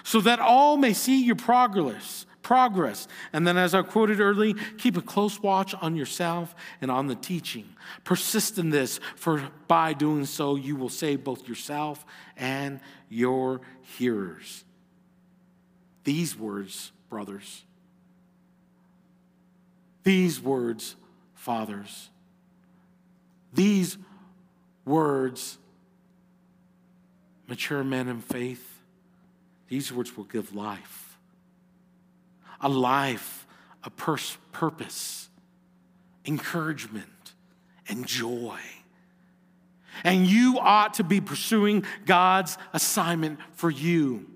so 0.02 0.20
that 0.20 0.40
all 0.40 0.76
may 0.76 0.92
see 0.92 1.24
your 1.24 1.36
progress. 1.36 2.26
Progress. 2.46 3.08
And 3.32 3.44
then, 3.44 3.56
as 3.56 3.74
I 3.74 3.82
quoted 3.82 4.20
early, 4.20 4.54
keep 4.78 4.96
a 4.96 5.02
close 5.02 5.42
watch 5.42 5.74
on 5.74 5.96
yourself 5.96 6.54
and 6.80 6.92
on 6.92 7.08
the 7.08 7.16
teaching. 7.16 7.68
Persist 8.04 8.56
in 8.56 8.70
this, 8.70 9.00
for 9.16 9.50
by 9.66 9.94
doing 9.94 10.24
so, 10.26 10.54
you 10.54 10.76
will 10.76 10.88
save 10.88 11.24
both 11.24 11.48
yourself 11.48 12.06
and 12.36 12.78
your 13.08 13.62
hearers. 13.98 14.64
These 16.04 16.38
words, 16.38 16.92
brothers, 17.10 17.64
these 20.04 20.40
words, 20.40 20.94
fathers, 21.34 22.10
these 23.52 23.98
words, 24.84 25.58
mature 27.48 27.82
men 27.82 28.06
in 28.06 28.20
faith, 28.20 28.78
these 29.66 29.92
words 29.92 30.16
will 30.16 30.22
give 30.22 30.54
life. 30.54 31.05
A 32.60 32.68
life, 32.68 33.46
a 33.84 33.90
pers- 33.90 34.38
purpose, 34.52 35.28
encouragement, 36.24 37.34
and 37.88 38.06
joy. 38.06 38.58
And 40.04 40.26
you 40.26 40.58
ought 40.58 40.94
to 40.94 41.04
be 41.04 41.20
pursuing 41.20 41.84
God's 42.04 42.58
assignment 42.72 43.38
for 43.52 43.70
you 43.70 44.26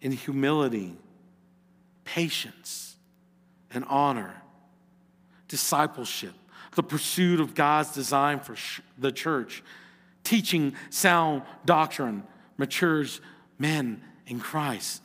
in 0.00 0.12
humility, 0.12 0.96
patience, 2.04 2.96
and 3.72 3.84
honor, 3.88 4.42
discipleship, 5.48 6.34
the 6.74 6.82
pursuit 6.82 7.40
of 7.40 7.54
God's 7.54 7.92
design 7.92 8.40
for 8.40 8.56
the 8.98 9.10
church, 9.10 9.62
teaching 10.22 10.74
sound 10.90 11.42
doctrine 11.64 12.22
matures 12.56 13.20
men 13.58 14.02
in 14.26 14.38
Christ. 14.40 15.02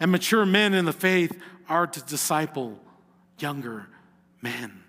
And 0.00 0.10
mature 0.10 0.44
men 0.46 0.74
in 0.74 0.84
the 0.84 0.92
faith 0.92 1.38
are 1.68 1.86
to 1.86 2.00
disciple 2.02 2.78
younger 3.38 3.86
men, 4.42 4.82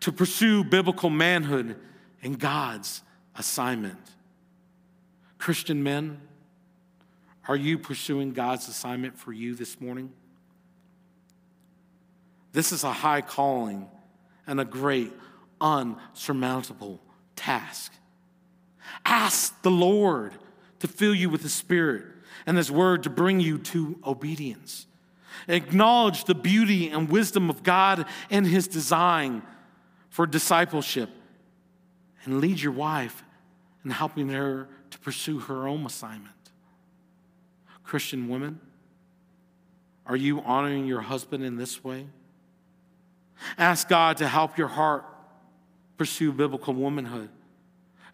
to 0.00 0.12
pursue 0.12 0.64
biblical 0.64 1.10
manhood 1.10 1.76
and 2.22 2.38
God's 2.38 3.02
assignment. 3.36 3.98
Christian 5.38 5.82
men, 5.82 6.20
are 7.48 7.56
you 7.56 7.78
pursuing 7.78 8.32
God's 8.32 8.68
assignment 8.68 9.18
for 9.18 9.32
you 9.32 9.54
this 9.54 9.80
morning? 9.80 10.12
This 12.52 12.72
is 12.72 12.84
a 12.84 12.92
high 12.92 13.20
calling 13.20 13.86
and 14.46 14.60
a 14.60 14.64
great, 14.64 15.12
unsurmountable 15.60 17.00
task. 17.34 17.92
Ask 19.04 19.60
the 19.62 19.70
Lord 19.70 20.32
to 20.80 20.88
fill 20.88 21.14
you 21.14 21.28
with 21.28 21.42
the 21.42 21.48
Spirit 21.48 22.04
and 22.46 22.56
His 22.56 22.70
Word 22.70 23.02
to 23.02 23.10
bring 23.10 23.40
you 23.40 23.58
to 23.58 23.98
obedience. 24.06 24.86
Acknowledge 25.48 26.24
the 26.24 26.34
beauty 26.34 26.88
and 26.88 27.10
wisdom 27.10 27.50
of 27.50 27.62
God 27.62 28.06
and 28.30 28.46
His 28.46 28.66
design 28.66 29.42
for 30.08 30.26
discipleship 30.26 31.10
and 32.24 32.40
lead 32.40 32.60
your 32.60 32.72
wife 32.72 33.24
in 33.84 33.90
helping 33.90 34.30
her 34.30 34.68
to 34.90 34.98
pursue 35.00 35.40
her 35.40 35.68
own 35.68 35.84
assignment. 35.84 36.34
Christian 37.84 38.28
women, 38.28 38.60
are 40.06 40.16
you 40.16 40.40
honoring 40.40 40.86
your 40.86 41.02
husband 41.02 41.44
in 41.44 41.56
this 41.56 41.84
way? 41.84 42.06
Ask 43.58 43.88
God 43.88 44.16
to 44.18 44.28
help 44.28 44.56
your 44.56 44.68
heart 44.68 45.04
pursue 45.98 46.32
biblical 46.32 46.74
womanhood. 46.74 47.28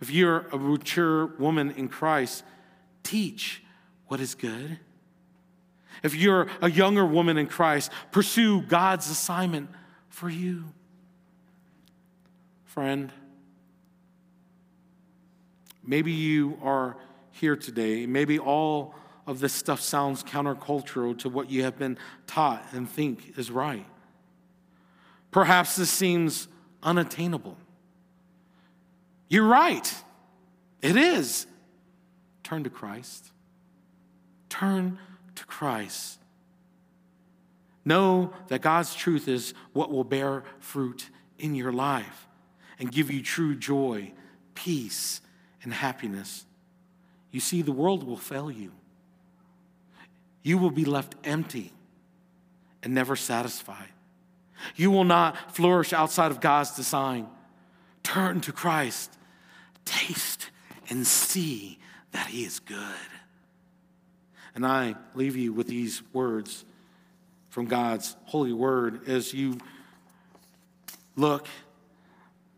If 0.01 0.11
you're 0.11 0.47
a 0.53 0.59
mature 0.59 1.27
woman 1.39 1.71
in 1.71 1.89
Christ, 1.89 2.45
teach 3.03 3.63
what 4.09 4.21
is 4.21 4.35
good. 4.35 4.79
If 6.03 6.15
you're 6.15 6.49
a 6.61 6.71
younger 6.71 7.05
woman 7.05 7.37
in 7.37 7.47
Christ, 7.47 7.91
pursue 8.11 8.63
God's 8.63 9.09
assignment 9.11 9.71
for 10.09 10.29
you. 10.29 10.65
Friend, 12.65 13.13
maybe 15.85 16.13
you 16.13 16.59
are 16.63 16.97
here 17.33 17.57
today. 17.57 18.07
Maybe 18.07 18.39
all 18.39 18.95
of 19.27 19.41
this 19.41 19.53
stuff 19.53 19.81
sounds 19.81 20.23
countercultural 20.25 21.19
to 21.19 21.29
what 21.29 21.51
you 21.51 21.63
have 21.63 21.79
been 21.79 21.99
taught 22.27 22.65
and 22.73 22.89
think 22.89 23.39
is 23.39 23.51
right. 23.51 23.87
Perhaps 25.31 25.77
this 25.77 25.91
seems 25.91 26.49
unattainable. 26.83 27.57
You're 29.29 29.47
right. 29.47 29.95
It 30.83 30.97
is. 30.97 31.47
Turn 32.43 32.65
to 32.65 32.71
Christ. 32.71 33.31
Turn 34.53 34.99
to 35.35 35.47
Christ. 35.47 36.19
Know 37.87 38.35
that 38.49 38.61
God's 38.61 38.95
truth 38.95 39.27
is 39.27 39.55
what 39.73 39.91
will 39.91 40.05
bear 40.05 40.45
fruit 40.61 41.09
in 41.39 41.55
your 41.55 41.73
life 41.73 42.27
and 42.79 42.93
give 42.93 43.11
you 43.11 43.23
true 43.23 43.57
joy, 43.57 44.13
peace, 44.55 45.23
and 45.63 45.73
happiness. 45.73 46.45
You 47.31 47.41
see, 47.41 47.63
the 47.63 47.73
world 47.73 48.05
will 48.07 48.19
fail 48.19 48.51
you. 48.51 48.73
You 50.43 50.59
will 50.59 50.71
be 50.71 50.85
left 50.85 51.15
empty 51.25 51.73
and 52.83 52.93
never 52.93 53.17
satisfied. 53.17 53.89
You 54.77 54.91
will 54.91 55.05
not 55.05 55.57
flourish 55.57 55.95
outside 55.95 56.31
of 56.31 56.43
God's 56.43 56.73
design. 56.73 57.27
Turn 58.03 58.43
to 58.43 58.53
Christ. 58.53 59.17
Taste 59.87 60.51
and 60.91 61.07
see 61.07 61.79
that 62.11 62.27
He 62.27 62.45
is 62.45 62.61
good. 62.61 63.12
And 64.55 64.67
I 64.67 64.97
leave 65.15 65.37
you 65.37 65.53
with 65.53 65.67
these 65.67 66.03
words 66.13 66.65
from 67.49 67.67
God's 67.67 68.17
holy 68.25 68.53
word 68.53 69.09
as 69.09 69.33
you 69.33 69.59
look 71.17 71.47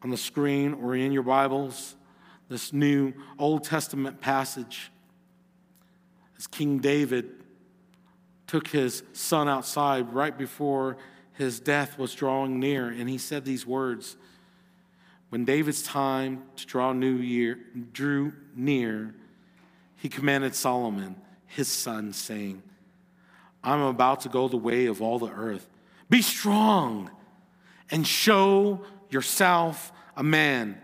on 0.02 0.10
the 0.10 0.16
screen 0.16 0.74
or 0.74 0.94
in 0.94 1.12
your 1.12 1.22
Bibles, 1.22 1.96
this 2.48 2.72
new 2.72 3.12
Old 3.38 3.64
Testament 3.64 4.20
passage. 4.20 4.90
As 6.36 6.46
King 6.46 6.78
David 6.78 7.30
took 8.46 8.68
his 8.68 9.02
son 9.12 9.48
outside 9.48 10.12
right 10.12 10.36
before 10.36 10.96
his 11.32 11.58
death 11.58 11.98
was 11.98 12.14
drawing 12.14 12.60
near, 12.60 12.88
and 12.88 13.08
he 13.08 13.18
said 13.18 13.44
these 13.44 13.66
words 13.66 14.16
When 15.30 15.44
David's 15.44 15.82
time 15.82 16.44
to 16.56 16.66
draw 16.66 16.92
new 16.92 17.16
year 17.16 17.58
drew 17.92 18.32
near, 18.54 19.14
he 19.96 20.08
commanded 20.08 20.54
Solomon, 20.54 21.16
his 21.54 21.68
son, 21.68 22.12
saying, 22.12 22.62
I'm 23.62 23.80
about 23.80 24.20
to 24.22 24.28
go 24.28 24.48
the 24.48 24.56
way 24.56 24.86
of 24.86 25.00
all 25.00 25.20
the 25.20 25.30
earth. 25.30 25.68
Be 26.10 26.20
strong 26.20 27.10
and 27.90 28.04
show 28.04 28.80
yourself 29.08 29.92
a 30.16 30.22
man, 30.22 30.76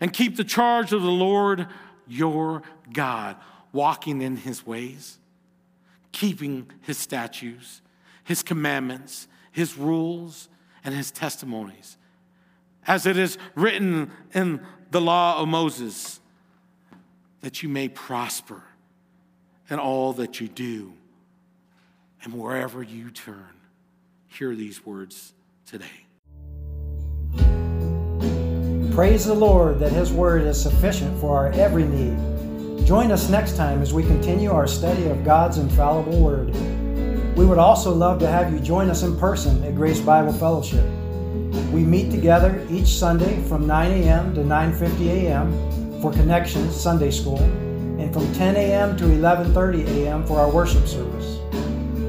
and 0.00 0.12
keep 0.12 0.36
the 0.36 0.44
charge 0.44 0.92
of 0.94 1.02
the 1.02 1.10
Lord 1.10 1.66
your 2.08 2.62
God, 2.92 3.36
walking 3.72 4.22
in 4.22 4.36
his 4.36 4.66
ways, 4.66 5.18
keeping 6.12 6.70
his 6.80 6.96
statutes, 6.96 7.82
his 8.24 8.42
commandments, 8.42 9.28
his 9.52 9.76
rules, 9.76 10.48
and 10.82 10.94
his 10.94 11.10
testimonies. 11.10 11.98
As 12.86 13.04
it 13.04 13.18
is 13.18 13.36
written 13.54 14.10
in 14.32 14.62
the 14.90 15.00
law 15.00 15.40
of 15.40 15.48
Moses, 15.48 16.20
that 17.42 17.62
you 17.62 17.68
may 17.68 17.88
prosper 17.88 18.62
in 19.68 19.78
all 19.78 20.12
that 20.14 20.40
you 20.40 20.48
do 20.48 20.92
and 22.22 22.34
wherever 22.34 22.82
you 22.82 23.10
turn. 23.10 23.60
Hear 24.28 24.54
these 24.54 24.84
words 24.84 25.32
today. 25.66 25.86
Praise 28.94 29.26
the 29.26 29.34
Lord 29.34 29.78
that 29.80 29.92
His 29.92 30.12
Word 30.12 30.42
is 30.42 30.60
sufficient 30.60 31.18
for 31.20 31.36
our 31.36 31.52
every 31.52 31.84
need. 31.84 32.86
Join 32.86 33.10
us 33.10 33.28
next 33.28 33.56
time 33.56 33.82
as 33.82 33.92
we 33.92 34.02
continue 34.04 34.50
our 34.50 34.66
study 34.66 35.06
of 35.08 35.24
God's 35.24 35.58
infallible 35.58 36.20
Word. 36.20 36.54
We 37.36 37.44
would 37.44 37.58
also 37.58 37.92
love 37.92 38.18
to 38.20 38.26
have 38.26 38.52
you 38.52 38.60
join 38.60 38.88
us 38.88 39.02
in 39.02 39.18
person 39.18 39.62
at 39.64 39.74
Grace 39.74 40.00
Bible 40.00 40.32
Fellowship. 40.32 40.84
We 41.70 41.84
meet 41.84 42.10
together 42.10 42.66
each 42.70 42.86
Sunday 42.86 43.42
from 43.42 43.66
9 43.66 43.90
a.m. 43.90 44.34
to 44.34 44.40
9:50 44.40 45.08
a.m. 45.08 46.00
for 46.00 46.12
Connections 46.12 46.74
Sunday 46.74 47.10
School 47.10 47.65
and 47.98 48.12
from 48.12 48.32
10 48.34 48.56
a.m. 48.56 48.96
to 48.96 49.04
11:30 49.04 49.86
a.m. 49.88 50.24
for 50.24 50.40
our 50.40 50.50
worship 50.50 50.86
service. 50.86 51.38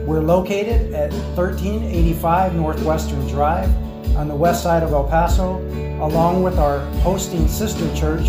We're 0.05 0.21
located 0.21 0.93
at 0.93 1.11
1385 1.35 2.55
Northwestern 2.55 3.25
Drive 3.27 3.69
on 4.15 4.27
the 4.27 4.35
west 4.35 4.63
side 4.63 4.83
of 4.83 4.93
El 4.93 5.05
Paso, 5.05 5.57
along 6.01 6.43
with 6.43 6.57
our 6.57 6.79
hosting 7.01 7.47
sister 7.47 7.93
church, 7.95 8.25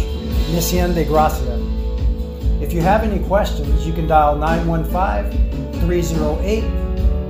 Mission 0.50 0.94
de 0.94 1.04
Gracia. 1.04 1.56
If 2.61 2.72
you 2.72 2.80
have 2.80 3.02
any 3.02 3.24
questions, 3.26 3.86
you 3.86 3.92
can 3.92 4.06
dial 4.06 4.36
915 4.36 5.80
308 5.80 6.64